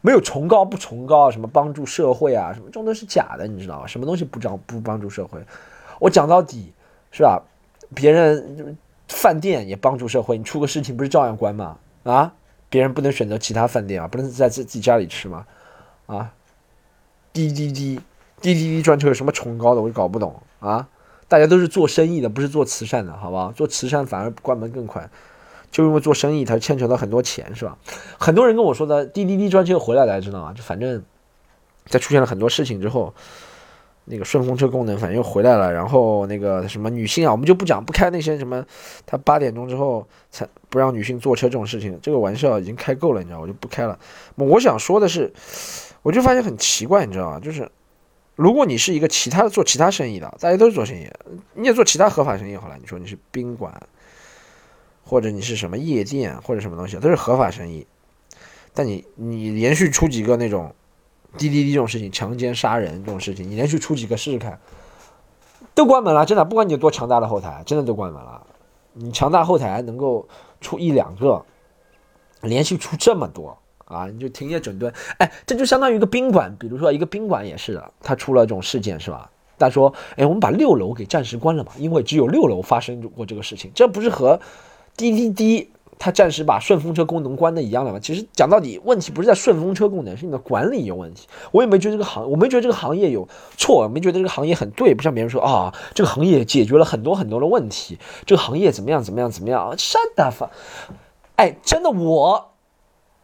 [0.00, 3.86] 没有崇高不崇高，什么帮助社会啊，什么这都是假的，你知道吗？
[3.86, 5.40] 什么东西不帮不帮助社会？
[5.98, 6.72] 我讲到底
[7.10, 7.42] 是吧？
[7.94, 8.76] 别人
[9.08, 11.78] 饭店也帮助社会，你出个事情不是照样关吗？
[12.04, 12.32] 啊，
[12.68, 15.46] 别人不能选择其他饭店啊，不能在自自己家里吃吗？
[16.06, 16.32] 啊，
[17.32, 18.00] 滴滴滴。
[18.42, 19.80] 滴滴滴专车有什么崇高的？
[19.80, 20.86] 我就搞不懂啊！
[21.26, 23.50] 大家都是做生意的，不是做慈善的，好吧？
[23.56, 25.08] 做慈善反而关门更快，
[25.70, 27.76] 就因为做生意，他牵扯到很多钱，是吧？
[28.18, 30.52] 很多人跟我说的滴滴滴专车回来了，知道吗？
[30.52, 31.02] 就反正，
[31.86, 33.12] 在出现了很多事情之后，
[34.04, 35.72] 那个顺风车功能反正又回来了。
[35.72, 38.64] 然后那个什么女性啊，我们就不讲，不开那些什么，
[39.04, 43.98] 他八点钟之后才不让女性坐车这种事情，这个玩笑已经开够了，你知道，我就不开了。
[44.36, 45.32] 我想说的是，
[46.02, 47.40] 我就发现很奇怪，你知道吗？
[47.40, 47.70] 就是。
[48.34, 51.08] 如果你是一个其他的做其他生意的，大家都是做生意，
[51.54, 52.76] 你也做其他合法生意好了。
[52.78, 53.72] 你说你是宾馆，
[55.06, 57.86] 或者你是什么夜店或者什么东西，都是合法生意。
[58.74, 60.74] 但你你连续出几个那种
[61.38, 64.60] 滴滴滴这种事情，强奸杀人这种事情，你连续出几个试试看，
[65.74, 66.26] 都关门了。
[66.26, 68.46] 真的，不管你有多强大的后台，真的都关门了。
[68.92, 70.28] 你强大后台能够
[70.60, 71.44] 出一两个，
[72.42, 73.56] 连续出这么多。
[73.86, 79.30] 啊，你就停业整顿，哎，这就相当于一个宾馆，比如说一个宾馆也是的，它出了这种事件是吧？
[79.56, 84.40] 他说，哎，我们把六楼给暂时关了嘛，因为只有六楼发生过这个事情，这不是和
[84.96, 87.98] 滴滴滴它暂时把顺风车功能关的一样了嘛？
[87.98, 91.26] 其实讲到底，问题不是在顺风车功能，是你的管理有问题。
[91.52, 99.74] 我也没觉得这个行，我没觉得这个行业有错，没觉得这个行业很对，不像别人说啊，这个行业解决了很多很多的问题，这个行业怎么样怎么样怎么样？
[99.78, 100.50] 山大发，
[101.36, 102.50] 哎，真的我，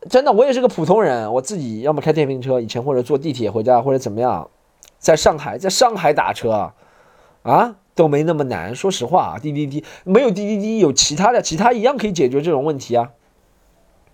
[0.09, 4.49] 真的我也是个普通人，我自己要么开电瓶车，以前或者坐地铁回家或者怎么样，
[4.99, 6.73] 在上海，在上海打车，
[7.43, 7.77] 啊。
[7.95, 13.11] 都没那么难，说实话啊，滴滴滴没有滴滴滴，有其他的，其他一样可以解决这种问题啊。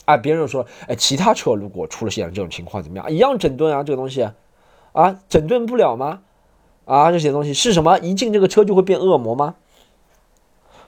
[0.04, 3.10] 啊，别人说，哎，其他车如果出了现这种情况怎么样？
[3.10, 4.28] 一样整顿啊，这个东西，
[4.92, 6.20] 啊，整顿不了吗？
[6.84, 7.98] 啊，这些东西是什么？
[7.98, 9.56] 一进这个车就会变恶魔吗？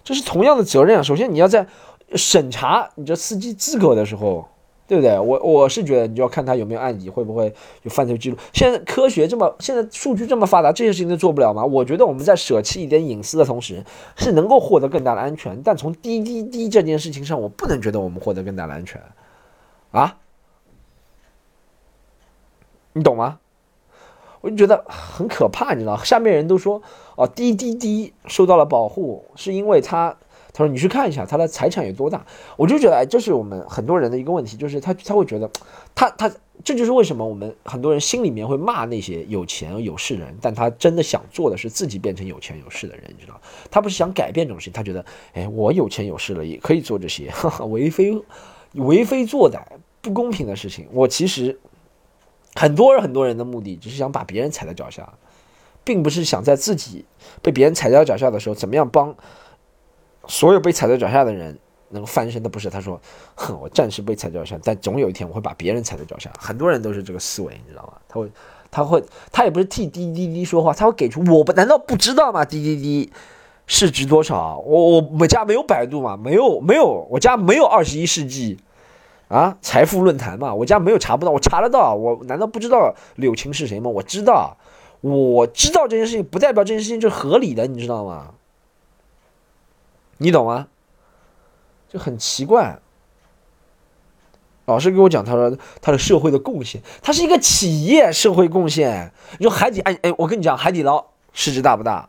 [0.05, 1.03] 这是同样的责任啊。
[1.03, 1.67] 首先你要在
[2.15, 4.49] 审查你这司机资格的时候。
[4.91, 5.17] 对不对？
[5.21, 8.37] 我我是觉得你就要看他有没有案底，会不会有犯罪记录。
[8.53, 11.65] 现在科学这么，现在数据这么发达，这些事情都做不了吗？
[11.65, 13.85] 我觉得我们在舍弃一点隐私的同时，
[14.17, 15.63] 是能够获得更大的安全。
[15.63, 19.01] 但从滴滴滴这件事情上，我不能觉得我们获得更大的安全，
[19.93, 20.17] 啊？
[22.93, 23.39] 你懂吗？
[24.41, 25.97] 我就觉得很可怕，你知道？
[25.99, 26.83] 下面人都说
[27.15, 30.17] 哦，滴滴滴受到了保护，是因为他。
[30.53, 32.25] 他说：“你去看一下他的财产有多大。”
[32.57, 35.51] 我就觉得，哎，这是我们很多人的一个问题，就是他他会觉得，
[35.95, 36.31] 他他
[36.65, 47.33] 这就是为什么我们很多人心里面会骂那些有钱有势的人，但他真的想做的是自己变成有钱有势的人，你知道他不是想改变这种事情，他觉得，哎，我有钱有势了，也可以做这些
[47.69, 48.21] 为非
[48.75, 49.61] 为非作歹、
[50.01, 50.87] 不公平的事情。
[50.93, 51.59] 我其实
[52.55, 55.15] 很多人很多人的目的，只是想把别人踩在脚下，
[55.85, 57.05] 并不是想在自己
[57.41, 59.17] 被别人踩在脚下的时候，怎么样帮。
[60.31, 63.01] 所有被踩在脚下的人能翻身的不是他说，
[63.35, 66.31] 哼，我暂时被踩在脚下，但总有一天我会把别人踩在脚下。
[66.39, 67.95] 很多人都是这个思维，你知道吗？
[68.09, 68.31] 他会，
[68.71, 72.45] 他会，他也不是替滴滴滴说话，他会给出我不难道不知道吗？
[72.45, 73.13] 滴滴滴
[73.67, 74.59] 市值多少？
[74.65, 78.57] 我我我家没有百度嘛，没有没有，我家没有二十一世纪
[79.27, 83.91] 啊财富论坛嘛，我家没有查不到，我查得到，我难道不知道柳青是谁吗？
[83.91, 84.57] 我知道，
[85.01, 88.35] 我知道这件事情不代表这件事情就是合理的，你知道吗？
[90.21, 90.69] 你懂吗？
[91.89, 92.79] 就很奇怪。
[94.67, 99.13] 老师给我讲，他说他的社会的贡献，他是一个企业社会贡献。
[99.39, 102.09] 你说海底哎哎，我跟你讲，海底捞市值大不大？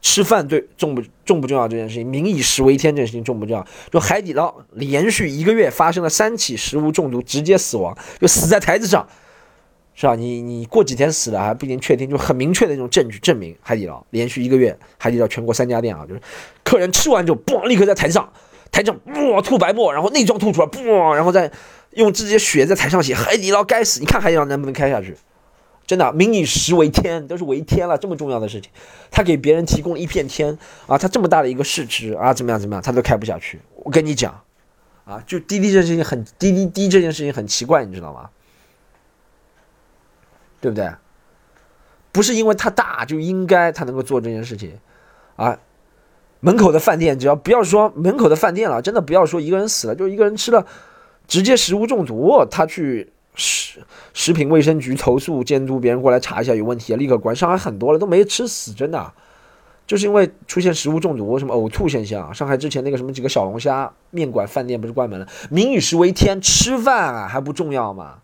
[0.00, 1.66] 吃饭对重不重不重要？
[1.66, 3.66] 这件事情，民以食为天，这件事情重不重要？
[3.90, 9.08] 就海底捞连续一个月发生了三起食物中毒，直接死亡，就死在台子上。
[9.98, 10.14] 是吧？
[10.14, 16.20] 你你过几天死了还不一定确定，就很明确的那种证据证明海底捞连续一个月，海底捞全国三家店啊，就是
[16.62, 18.30] 客人吃完之后，嘣，立刻在台上，
[18.70, 18.94] 台上
[19.32, 21.50] 哇吐白沫，然后内脏吐出来，嘣，然后再
[21.92, 23.98] 用自己的血在台上写海底捞该死。
[23.98, 25.16] 你看海底捞能不能开下去？
[25.86, 28.70] 真的，民以食为天，都是为天了，这么重要的事情，
[29.10, 33.60] 他给别人提供了一片天啊，他这么大的一个市值啊，怎么样怎么样，他都开不下去。
[33.76, 34.42] 我跟你讲，
[35.04, 38.28] 啊，就滴滴这件事情很滴滴滴这件事情很奇怪，你知道吗？
[40.66, 40.90] 对不对？
[42.10, 44.72] 不是因为它大就应该它能够做这件事情，
[45.36, 45.58] 啊，
[46.40, 50.66] 门口的饭店只要不要说门口的饭店了，真的不要说一个人死了，就一个人吃了，
[51.28, 53.80] 直接食物中毒，他去食
[54.14, 57.36] 食品卫生局投诉监督，别人过来查一下有问题，立刻关。
[57.36, 59.12] 上海很多了都没吃死，真的，
[59.86, 62.32] 就是因为出现食物中毒，什么呕吐现象。
[62.32, 65.28] 上海之前那个什么几个小龙虾面馆饭店不是关门了？
[65.50, 68.20] 民以食为天，吃饭啊还不重要吗？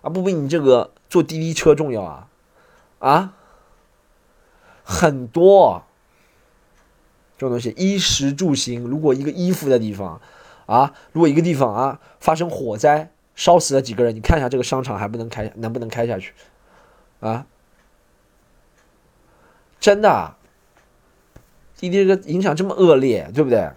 [0.00, 0.92] 啊，不比你这个。
[1.08, 2.28] 坐滴滴车重要啊，
[2.98, 3.34] 啊，
[4.84, 5.84] 很多
[7.36, 8.84] 这种东西，衣食住行。
[8.84, 10.20] 如果一个衣服的地方，
[10.66, 16.32] 啊，如果一个地方啊发生火灾，烧死了几个人，你看一下这个商场还不能开，能不能开下去？
[17.20, 17.46] 啊，
[19.78, 20.34] 真的，
[21.76, 23.70] 滴滴这个影响这么恶劣，对不对？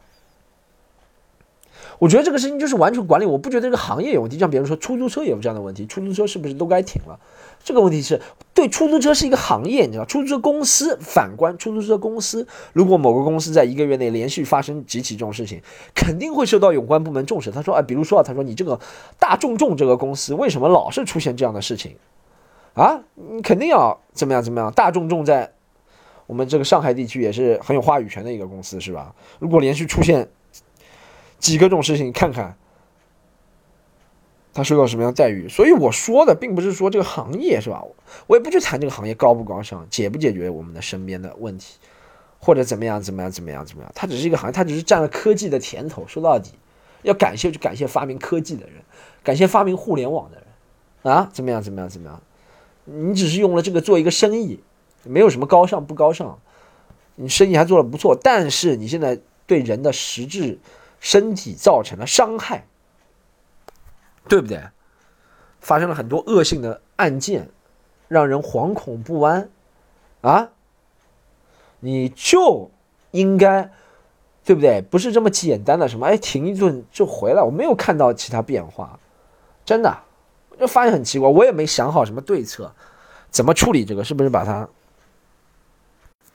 [2.00, 4.40] 我觉得这个事情就是完全管理，我不觉得这个行业有问题。
[4.40, 7.20] 像别人说出租车也有这样的问题，出租车是不是都该停了？
[7.62, 8.22] 这个问题是
[8.54, 15.62] 对出租车是一个行业，你知道，出租车公司反观出租车公司，如果某个公司在一个月内连续发生几起这种事情，
[15.94, 17.52] 肯定会受到有关部门重视。
[17.52, 18.80] 他说，哎，比如说啊，他说你这个
[19.20, 21.98] 大众众这个公司为什么老是出现这样的事情？
[22.76, 24.72] 啊，你肯定要怎么样怎么样？
[24.72, 25.52] 大众众在
[26.28, 29.14] 我们这个上海地区也是很有话语权的一个公司，是吧？
[29.40, 30.30] 如果连续出现。
[31.40, 32.56] 几个这种事情，看看
[34.54, 35.48] 他受到什么样的待遇。
[35.48, 37.84] 所以我说的并不是说这个行业是吧？
[38.28, 41.78] 我也不去谈这个行业高不高尚，解不解决我们的身边的问题，
[42.40, 43.92] 或者怎么样怎么样怎么样怎么样。
[43.96, 46.06] 它只是一个行业，它只是占了科技的甜头。
[46.08, 46.52] 说到底，
[47.04, 48.76] 要感谢就感谢发明科技的人，
[49.24, 51.30] 感谢发明互联网的人啊！
[51.32, 52.22] 怎么样怎么样怎么样？
[52.84, 54.60] 你只是用了这个做一个生意，
[55.04, 56.40] 没有什么高尚不高尚，
[57.16, 60.60] 你生意还做的不错，但是你现在对人的实质。
[61.00, 62.66] 身体造成了伤害，
[64.28, 64.62] 对不对？
[65.60, 67.50] 发生了很多恶性的案件，
[68.08, 69.50] 让人惶恐不安，
[70.22, 70.50] 啊，
[71.80, 72.72] 你就
[73.12, 73.72] 应该，
[74.44, 74.82] 对不对？
[74.82, 79.00] 不是这么简单的什么，哎，停一顿就回来，我没有看到其他变化，
[79.66, 79.98] 真的，
[80.50, 82.74] 我就发现很奇怪，我也没想好什么对策，
[83.30, 84.04] 怎么处理这个？
[84.04, 84.68] 是不是把它？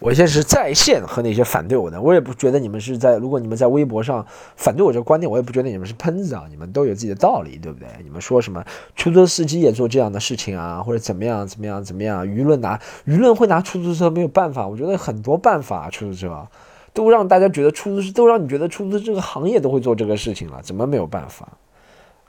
[0.01, 3.17] 我现在是在线和那些反对我的，我也不觉得你们是在。
[3.17, 7.89] 如果你们在微博上反对我这个观点，我也不觉得你们是喷子啊，你们都有自己的道理，对不对？
[8.03, 8.63] 你们说什么
[8.95, 12.27] 出租车司机也做这样的事情啊，或者怎么样怎么样怎么样？
[12.27, 16.49] 舆论拿舆论会拿出租车没有办法，我觉得很多办法，出租车
[16.93, 21.57] 都让大家觉得出租车都让你觉得出租车这个行业都会做这个事情了，怎么没有办法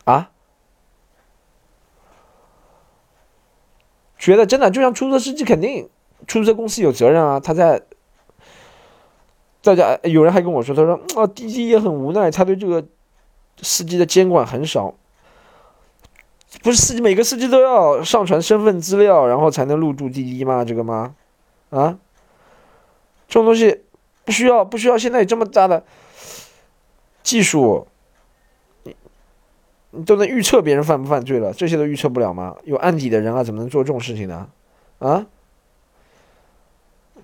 [0.05, 0.29] 啊？
[4.17, 5.89] 觉得真的就像出租车司机肯定。
[6.27, 7.39] 出租车公司有责任啊！
[7.39, 7.81] 他在
[9.61, 12.85] 大家有人还跟我说，他说啊，滴滴也很无奈，他对这个
[13.61, 14.93] 司机的监管很少。
[16.63, 20.63] 不是司机每个司机都要上传身份资料，然后才能入驻滴滴吗？
[20.63, 21.15] 这个吗？
[21.69, 21.97] 啊？
[23.27, 23.83] 这种东西
[24.23, 25.83] 不需要，不需要现在有这么大的
[27.23, 27.87] 技术，
[28.83, 28.95] 你
[29.91, 32.55] 你都能预测别人犯不犯罪了，这些都预测不了吗？
[32.63, 34.47] 有案底的人啊，怎么能做这种事情呢？
[34.99, 35.25] 啊？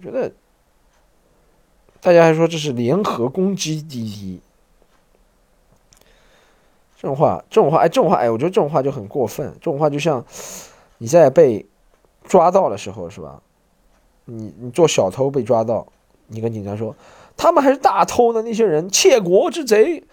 [0.02, 0.32] 觉得
[2.02, 4.42] 大家还说这是联合攻击滴滴，
[6.98, 9.54] 这种话，这种话，哎，这种话，哎，我觉得这种话就很过分。
[9.62, 10.26] 这种话就像
[10.98, 11.66] 你在被
[12.24, 13.42] 抓到的时候，是吧？
[14.26, 15.88] 你你做小偷被抓到，
[16.28, 16.96] 你跟警察说
[17.38, 20.04] 他们还是大偷呢，那些人窃国之贼。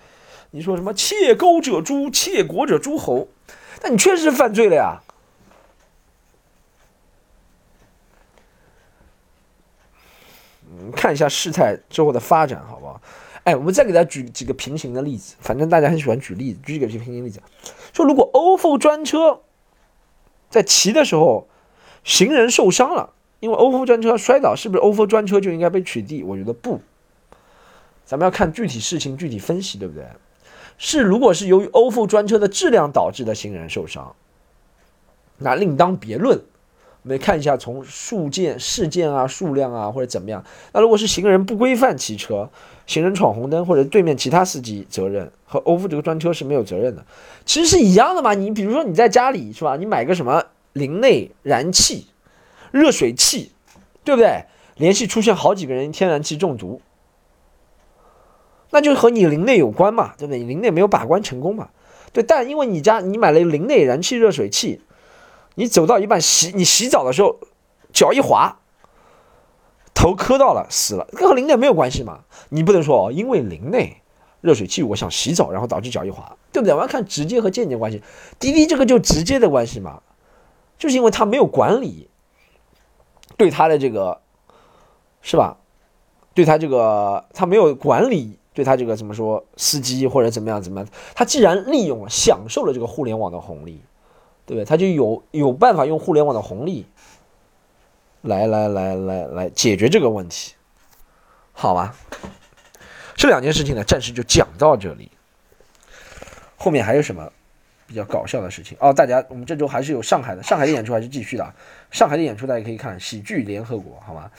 [0.50, 3.28] 你说什么窃钩者诛，窃国者诸侯？
[3.82, 5.02] 那你确实是犯罪了呀。
[10.94, 13.00] 看一下事态之后的发展，好不好？
[13.44, 17.40] 哎，我们再给大家举几个平行的例子，反正大家很喜欢举例子，举几个平行例子。
[17.94, 19.40] 说如果 ofo 专车
[20.50, 21.48] 在骑的时候，
[22.04, 23.10] 行人受伤了，
[23.40, 26.24] 因为 ofo 专车摔倒，是不是 ofo 专车就应该被取缔？
[26.26, 26.80] 我觉得不，
[28.04, 30.04] 咱们要看具体事情具体分析，对不对？
[30.76, 34.14] 是，如果是由于 ofo 专车的质量导致的行人受伤，
[35.38, 36.40] 那另当别论。
[37.04, 40.44] 我们看一下，从数件事件啊、数量啊，或者怎么样。
[40.72, 42.50] 那如果是行人不规范骑车，
[42.86, 47.06] 行人闯红灯，或者对面其他司机责任和欧付这个专车是没有责任的，
[47.46, 48.34] 其实是一样的嘛。
[48.34, 49.76] 你比如说你在家里是吧？
[49.76, 52.08] 你买个什么林内燃气、
[52.72, 53.52] 热水器，
[54.04, 54.44] 对不对？
[54.76, 56.82] 连续出现好几个人天然气中毒，
[58.70, 60.40] 那就和你林内有关嘛，对不对？
[60.40, 61.68] 你林内没有把关成功嘛？
[62.12, 64.80] 对，但因为你家你买了林内燃气热水器。
[65.58, 67.40] 你走到一半洗，你洗澡的时候
[67.92, 68.60] 脚一滑，
[69.92, 72.20] 头磕到了，死了，跟和林内没有关系嘛？
[72.50, 74.00] 你不能说哦，因为林内
[74.40, 76.72] 热水器，我想洗澡，然后导致脚一滑，对不对？
[76.72, 78.00] 我要看直接和间接关系。
[78.38, 80.00] 滴滴这个就直接的关系嘛，
[80.78, 82.08] 就是因为他没有管理，
[83.36, 84.20] 对他的这个
[85.22, 85.56] 是吧？
[86.34, 90.88] 对他这个他没有管理，对他这个怎么说司机或者怎么样怎么样？
[91.16, 93.82] 他既然利用了享受了这个互联网的红利。
[94.48, 94.64] 对不对？
[94.64, 96.86] 他就有有办法用互联网的红利，
[98.22, 100.54] 来来来来来解决这个问题，
[101.52, 101.94] 好吧？
[103.14, 105.10] 这两件事情呢，暂时就讲到这里。
[106.56, 107.30] 后面还有什么
[107.86, 108.74] 比较搞笑的事情？
[108.80, 111.54] 哦，大家，我们这周还是有上海的，上海的演出还是继续的。
[111.90, 114.30] 上海的演出大家可以看喜剧联合国，好吗？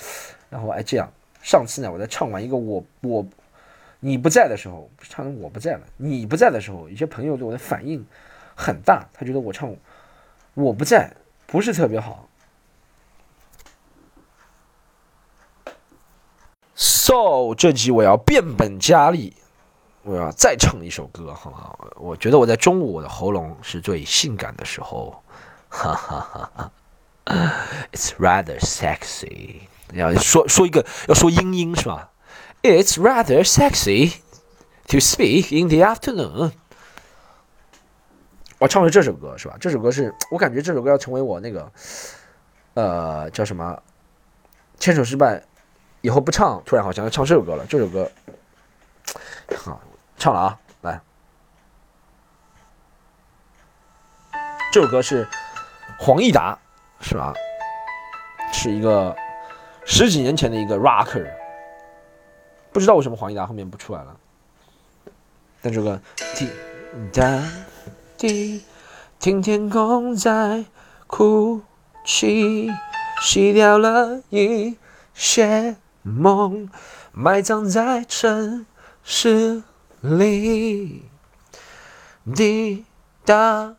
[0.50, 1.08] 然后哎，这样，
[1.43, 3.24] 上次呢，我在唱完一个我我
[4.00, 8.04] 你不在的时候，唱我不在了，你不在的时候，一些朋友对我的反应
[8.56, 9.72] 很大，他觉得我唱。
[10.54, 11.16] 我不在，
[11.48, 12.28] 不是特别好。
[16.76, 19.36] So 这集我要变本加厉，
[20.04, 21.88] 我要再唱一首歌，好不好？
[21.98, 25.24] 我觉得我在中午我的喉咙是最性感的时候，
[25.70, 26.72] 哈哈哈哈。
[27.92, 29.62] It's rather sexy，
[29.94, 32.12] 要说说一个要说英音是吧
[32.64, 34.14] ？It's rather sexy
[34.88, 36.54] to speak in the afternoon。
[38.60, 39.56] 我唱的这首歌是吧？
[39.60, 41.72] 这首歌是我感觉这首歌要成为我那个，
[42.74, 43.82] 呃，叫什么？
[44.78, 45.41] 牵手失败
[46.02, 47.65] 以后不唱，突然好像要唱这首歌了。
[47.65, 48.12] 这首歌，
[49.58, 49.82] 好，
[50.17, 51.02] 唱了啊，来，
[54.72, 55.28] 这首歌是
[55.98, 56.58] 黄义达，
[57.02, 57.34] 是吧？
[58.52, 59.15] 是一个
[59.86, 61.30] 十几年前的一个 rocker，
[62.74, 64.17] 不知道为什么黄义达后面不出来了。
[65.62, 66.02] 但这个
[66.36, 66.50] 滴
[67.13, 67.42] 答。
[68.20, 68.62] 地，
[69.17, 70.65] 听天空在
[71.08, 71.62] 哭
[72.06, 72.70] 泣，
[73.22, 74.78] 洗掉了一
[75.13, 76.70] 些梦，
[77.13, 78.65] 埋葬在城
[79.04, 79.63] 市
[80.02, 81.04] 里，
[82.36, 82.84] 滴
[83.24, 83.76] 答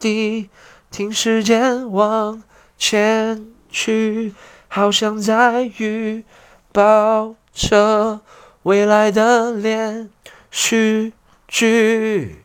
[0.00, 0.50] 滴，
[0.90, 2.42] 听时间往
[2.76, 4.34] 前去，
[4.66, 6.24] 好像在预
[6.72, 8.22] 报着
[8.64, 10.10] 未来的连
[10.50, 11.12] 续
[11.46, 12.43] 剧。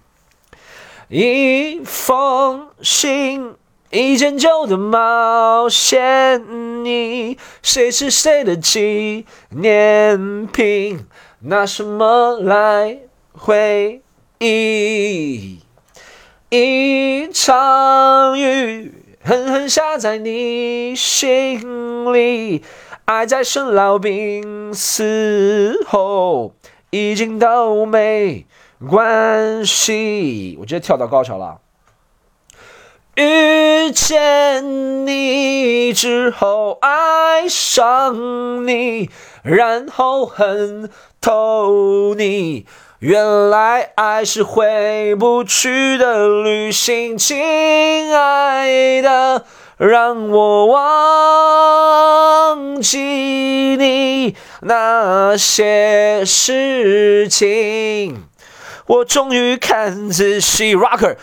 [1.12, 3.56] 一封信，
[3.90, 11.08] 一件旧的毛线，你谁是谁的纪念品？
[11.40, 13.00] 拿什么来
[13.32, 14.04] 回
[14.38, 15.62] 忆？
[16.52, 18.94] 一场雨
[19.24, 22.62] 狠狠下在你心里，
[23.06, 26.54] 爱在生老病死后
[26.92, 28.46] 已经都没
[28.88, 30.58] 关系。
[30.60, 31.60] 我直接跳到高潮了。
[33.16, 39.10] 遇见你之后，爱上你，
[39.44, 40.90] 然后恨。
[41.22, 42.66] 透你，
[43.00, 49.44] 原来爱是回不去的旅行，亲爱的，
[49.76, 58.29] 让我忘记你那些事情。
[58.90, 61.16] 我终于看仔细，Rocker。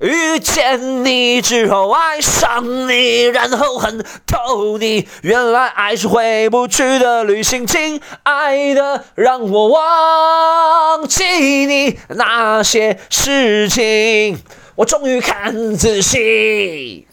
[0.00, 5.06] 遇见你之后爱上你，然后恨透你。
[5.22, 11.22] 原来爱是回不去的旅行，亲爱的，让我忘记
[11.66, 14.40] 你那些事情。
[14.74, 17.06] 我终于看仔细。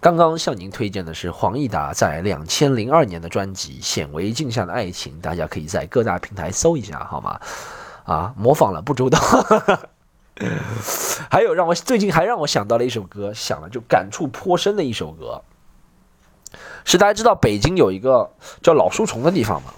[0.00, 7.38] 刚刚向您推荐的是黄义达在两千零二年的专辑《显微镜下的爱情》，大家可以在各大平台搜一下，好吗？
[8.04, 9.18] 啊，模仿了不周到。
[11.30, 15.42] 还有让我最近还让我想到了一首歌，想了就感触颇深的一首歌，
[16.84, 18.30] 是大家知道北京有一个
[18.62, 19.72] 叫老书虫的地方吗？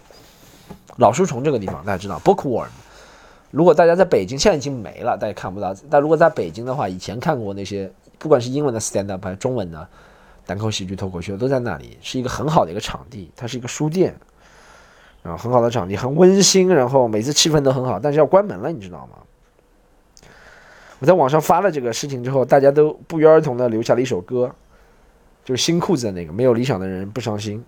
[0.97, 2.69] 老书虫这个地方大家知道，Bookworm。
[3.51, 5.75] 如果大家在北京，现在已经没了，大家看不到。
[5.91, 9.87] 但如果在北京的话，以前看过那些，不管是英文的 stand up 还是中文的
[10.47, 13.31] 单口喜剧脱口秀，都在那里，是一个很好的一个场地。
[13.37, 14.19] 它是一个书店，
[15.27, 19.19] 然后很好的场地，很温馨，然后每次气氛都很好，但是要关门了，你知道吗？
[21.01, 24.55] 我在网上发了这个事情之后，大家都不约而同的留下了一首歌，
[25.45, 26.33] 就是新裤子的那个。
[26.33, 27.65] 没有理想的人不伤心。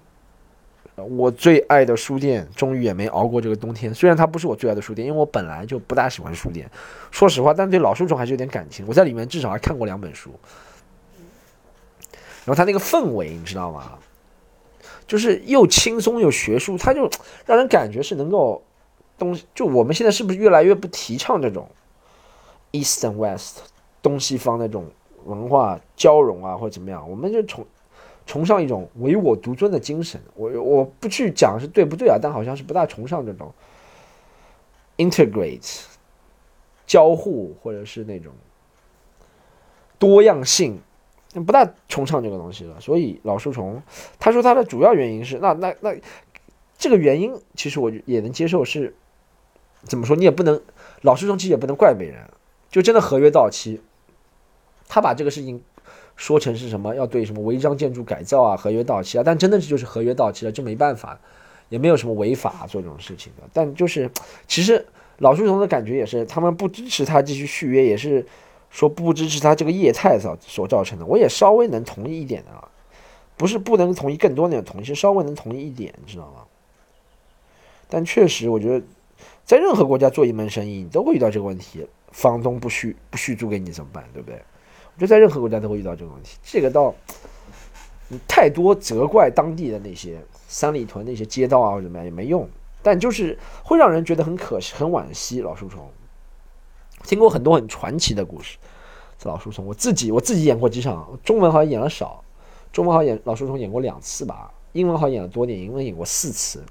[0.94, 3.92] 我最爱的书店终于也没熬过这个冬天。
[3.92, 6.70] 虽然它不是我最爱的书店，因为我本来就不大喜欢书店，
[7.10, 8.86] 说实话，但对老书虫还是有点感情。
[8.88, 10.30] 我在里面至少还看过两本书。
[12.44, 13.92] 然后它那个氛围，你知道吗？
[15.08, 17.10] 就是又轻松又学术，它就
[17.46, 18.62] 让人感觉是能够
[19.18, 19.44] 东西。
[19.54, 21.68] 就我们现在是不是越来越不提倡这种
[22.70, 23.62] ？East and West，
[24.02, 24.84] 东西方那种
[25.24, 27.66] 文化交融啊，或者怎么样，我们就崇
[28.26, 30.20] 崇尚一种唯我独尊的精神。
[30.34, 33.50] 我我不去讲是对不对啊，但好像是不大崇尚这种
[34.98, 35.80] integrate
[36.86, 38.32] 交互或者是那种
[39.98, 40.78] 多样性，
[41.34, 42.80] 不大崇尚这个东西了。
[42.80, 43.82] 所以老树虫
[44.18, 45.94] 他说他的主要原因是那那那
[46.78, 48.94] 这个原因其实我也能接受，是
[49.82, 50.60] 怎么说你也不能
[51.02, 52.18] 老树虫其实也不能怪别人。
[52.70, 53.80] 就真的合约到期，
[54.88, 55.62] 他把这个事情
[56.16, 61.18] 说成是什么要对什么违章建筑改造啊，合约到期啊，但真的就是合约到期了，就没办法，
[61.70, 63.48] 也没有什么违法做这种事情的。
[63.54, 64.10] 但就是
[64.46, 64.84] 其实
[65.16, 68.26] 老树虫的感觉也是，他们不支持他继续续约，也是
[68.70, 71.04] 说不支持他这个业态所所造成的。
[71.06, 72.68] 我也稍微能同意一点的啊，
[73.36, 76.44] 不是不能同意更多那种同意，是稍微能同意一点，你知道吗？
[77.88, 78.84] 但确实，我觉得
[79.44, 81.86] 在任何国家做一门生意，你都会遇到这个问题。
[82.10, 84.02] 房东不续不续租给你怎么办？
[84.14, 84.34] 对不对？
[84.36, 86.38] 我觉得在任何国家都会遇到这个问题。
[86.42, 86.94] 这个倒，
[88.08, 92.48] 你太多责怪当地的那些三里屯那些街道啊或者怎么样也没用。
[92.82, 95.42] 但就是会让人觉得很可惜、很惋惜。
[95.42, 95.90] 老树虫，
[97.08, 98.58] 听过很多很传奇的故事。
[99.18, 102.22] 这老书虫，我自己我自己演过几场，中文好像演了少，
[102.70, 106.62] 中文好像演老书虫演过两次吧，英文好像演了多点，英文演过四次。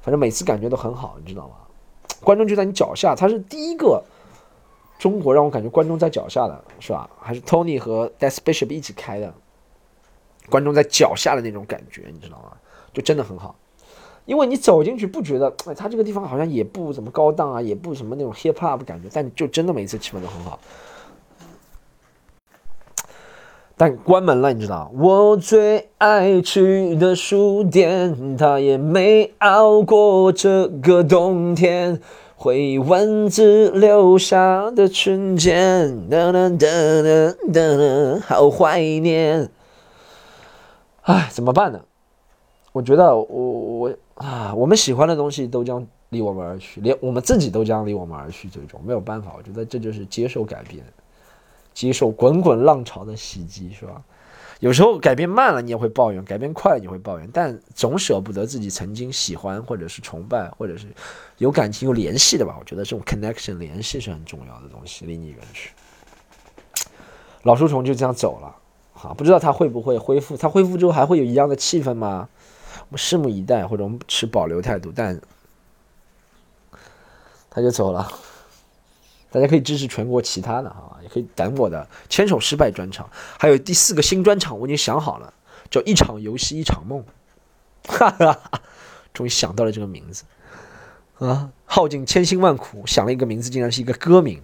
[0.00, 1.56] 反正每次感觉都很好，你知道吗？
[2.22, 4.02] 观众就在你脚下，他是第一个。
[4.98, 7.10] 中国让我感觉观众在脚下的是吧？
[7.20, 9.34] 还是 Tony 和 Death Bishop 一起开的，
[10.48, 12.56] 观众在脚下的那种感觉，你知道吗？
[12.94, 13.54] 就真的很好，
[14.26, 20.58] 因为你走进去不觉得，哎，他这个地方好像也不怎么高档啊，也不什么那种 hip hop 感觉，但就真的每次气氛都很好。
[23.78, 32.00] 但关门了，你知道，我最爱去的书店，它也没熬过这个冬天。
[32.38, 39.50] 回忆文字留下的瞬间，噔噔噔噔噔噔，好怀念。
[41.02, 41.80] 唉，怎么办呢？
[42.76, 49.32] 我觉得我我啊，我们喜欢的东西都将离我们而去，连我们自己都将离我们而去，最终没有办法。
[49.34, 50.84] 我觉得这就是接受改变，
[51.72, 54.02] 接受滚滚浪潮的袭击，是吧？
[54.60, 57.26] 有时候改变慢了，你也会抱怨；改变快了，你会抱怨。
[57.32, 60.86] 但总舍不得自己曾经喜欢，或者是崇拜，或者是
[61.38, 62.56] 有感情、有联系的吧？
[62.60, 65.06] 我觉得这种 connection 联系是很重要的东西。
[65.06, 65.70] 离你远去，
[67.44, 68.54] 老书虫就这样走了。
[68.92, 70.36] 好，不知道他会不会恢复？
[70.36, 72.28] 他恢复之后还会有一样的气氛吗？
[72.90, 74.92] 我拭目以待，或者我们持保留态度。
[74.94, 75.20] 但
[77.50, 78.10] 他就走了。
[79.28, 85.34] 大家可以支持全国其他的哈，也可以等我的牵手失败专场，还有第四个新专场，我已经想好了，
[85.68, 87.04] 叫一场游戏一场梦，
[87.86, 88.40] 哈哈，
[89.12, 90.24] 终于想到了这个名字
[91.18, 94.40] 啊，耗尽千辛万苦想了一个名字，竟然是一个歌名，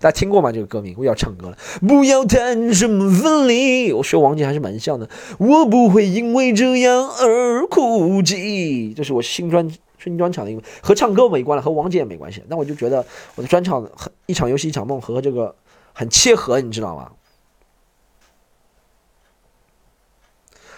[0.00, 0.50] 大家听过吗？
[0.50, 9.70] 这个歌名我要唱歌了，不要谈什么分离，我学王杰还是蛮像的，我不会因为这样而哭泣，这是我新专。
[10.02, 12.42] 新专场的一个和唱歌没关了，和王杰也没关系。
[12.48, 13.86] 那我就觉得我的专场
[14.24, 15.54] 一场游戏一场梦和这个
[15.92, 17.12] 很切合，你知道吗？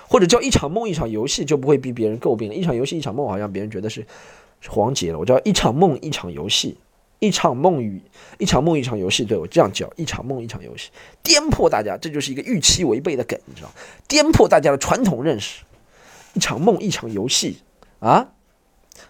[0.09, 2.55] 或者叫一场梦一场游戏就不会被别人诟病了。
[2.57, 4.05] 一场游戏一场梦好像别人觉得是
[4.61, 5.19] 是黄杰了。
[5.21, 6.77] 我叫一场梦一场游戏，
[7.23, 8.03] 一场梦与
[8.39, 9.25] 一场梦一场游戏。
[9.25, 10.91] 对我这样叫一场梦一场游戏，
[11.23, 13.71] 颠破大家，这就是一个预期违背的梗，你知道
[14.09, 15.63] 颠破大家的传统认识，
[16.35, 17.63] 一场梦一场游戏
[18.01, 18.31] 啊。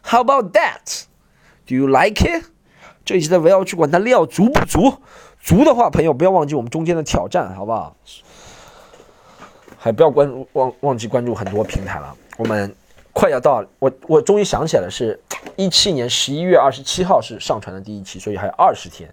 [0.02, 1.04] How about that?
[1.66, 2.44] Do you like it?
[3.02, 4.98] 这一集的不要去管它料足不足，
[5.40, 7.96] 足的话，朋友不要忘记我们中间的挑战，好不好？
[9.78, 12.14] 还不要关注忘忘记关注很多平台了。
[12.36, 12.76] 我们
[13.12, 15.20] 快要到，我我终于想起来了，是
[15.56, 19.08] 一七年十一月二十七号是上传的第一期，所以还有二十天，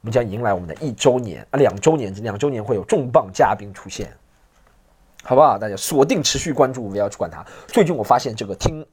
[0.00, 4.12] 我们将迎来我们的一周年啊，两周年，这两周年会有重磅嘉宾出现，
[5.24, 5.58] 好不好？
[5.58, 7.44] 大家锁定持续关注，不要去管它。
[7.68, 8.86] 最近我发现这个听。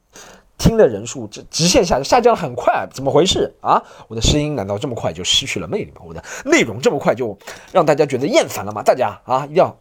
[0.62, 3.82] 听的人数这直线下下降很快，怎么回事啊？
[4.08, 6.02] 我的声音难道这么快就失去了魅力吗？
[6.04, 7.34] 我的内容这么快就
[7.72, 8.82] 让大家觉得厌烦了吗？
[8.82, 9.74] 大家啊，一定要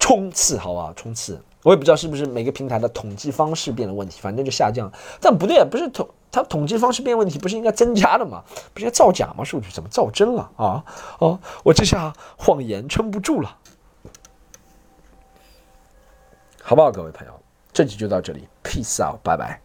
[0.00, 0.92] 冲刺，好不好？
[0.94, 1.40] 冲刺！
[1.62, 4.92] 我也不知道是不是每个平台的统计方式变了问题，反正就下降。
[5.20, 8.42] 但不对啊，不是统它统计方式变问题，不是应该增加的吗？
[8.74, 9.44] 不是应该造假吗？
[9.44, 10.84] 数据怎么造真了啊？
[11.20, 13.56] 哦，我这下谎言撑不住了，
[16.62, 16.90] 好不好？
[16.90, 17.32] 各位朋友，
[17.72, 19.61] 这集就到这里，peace out，拜拜。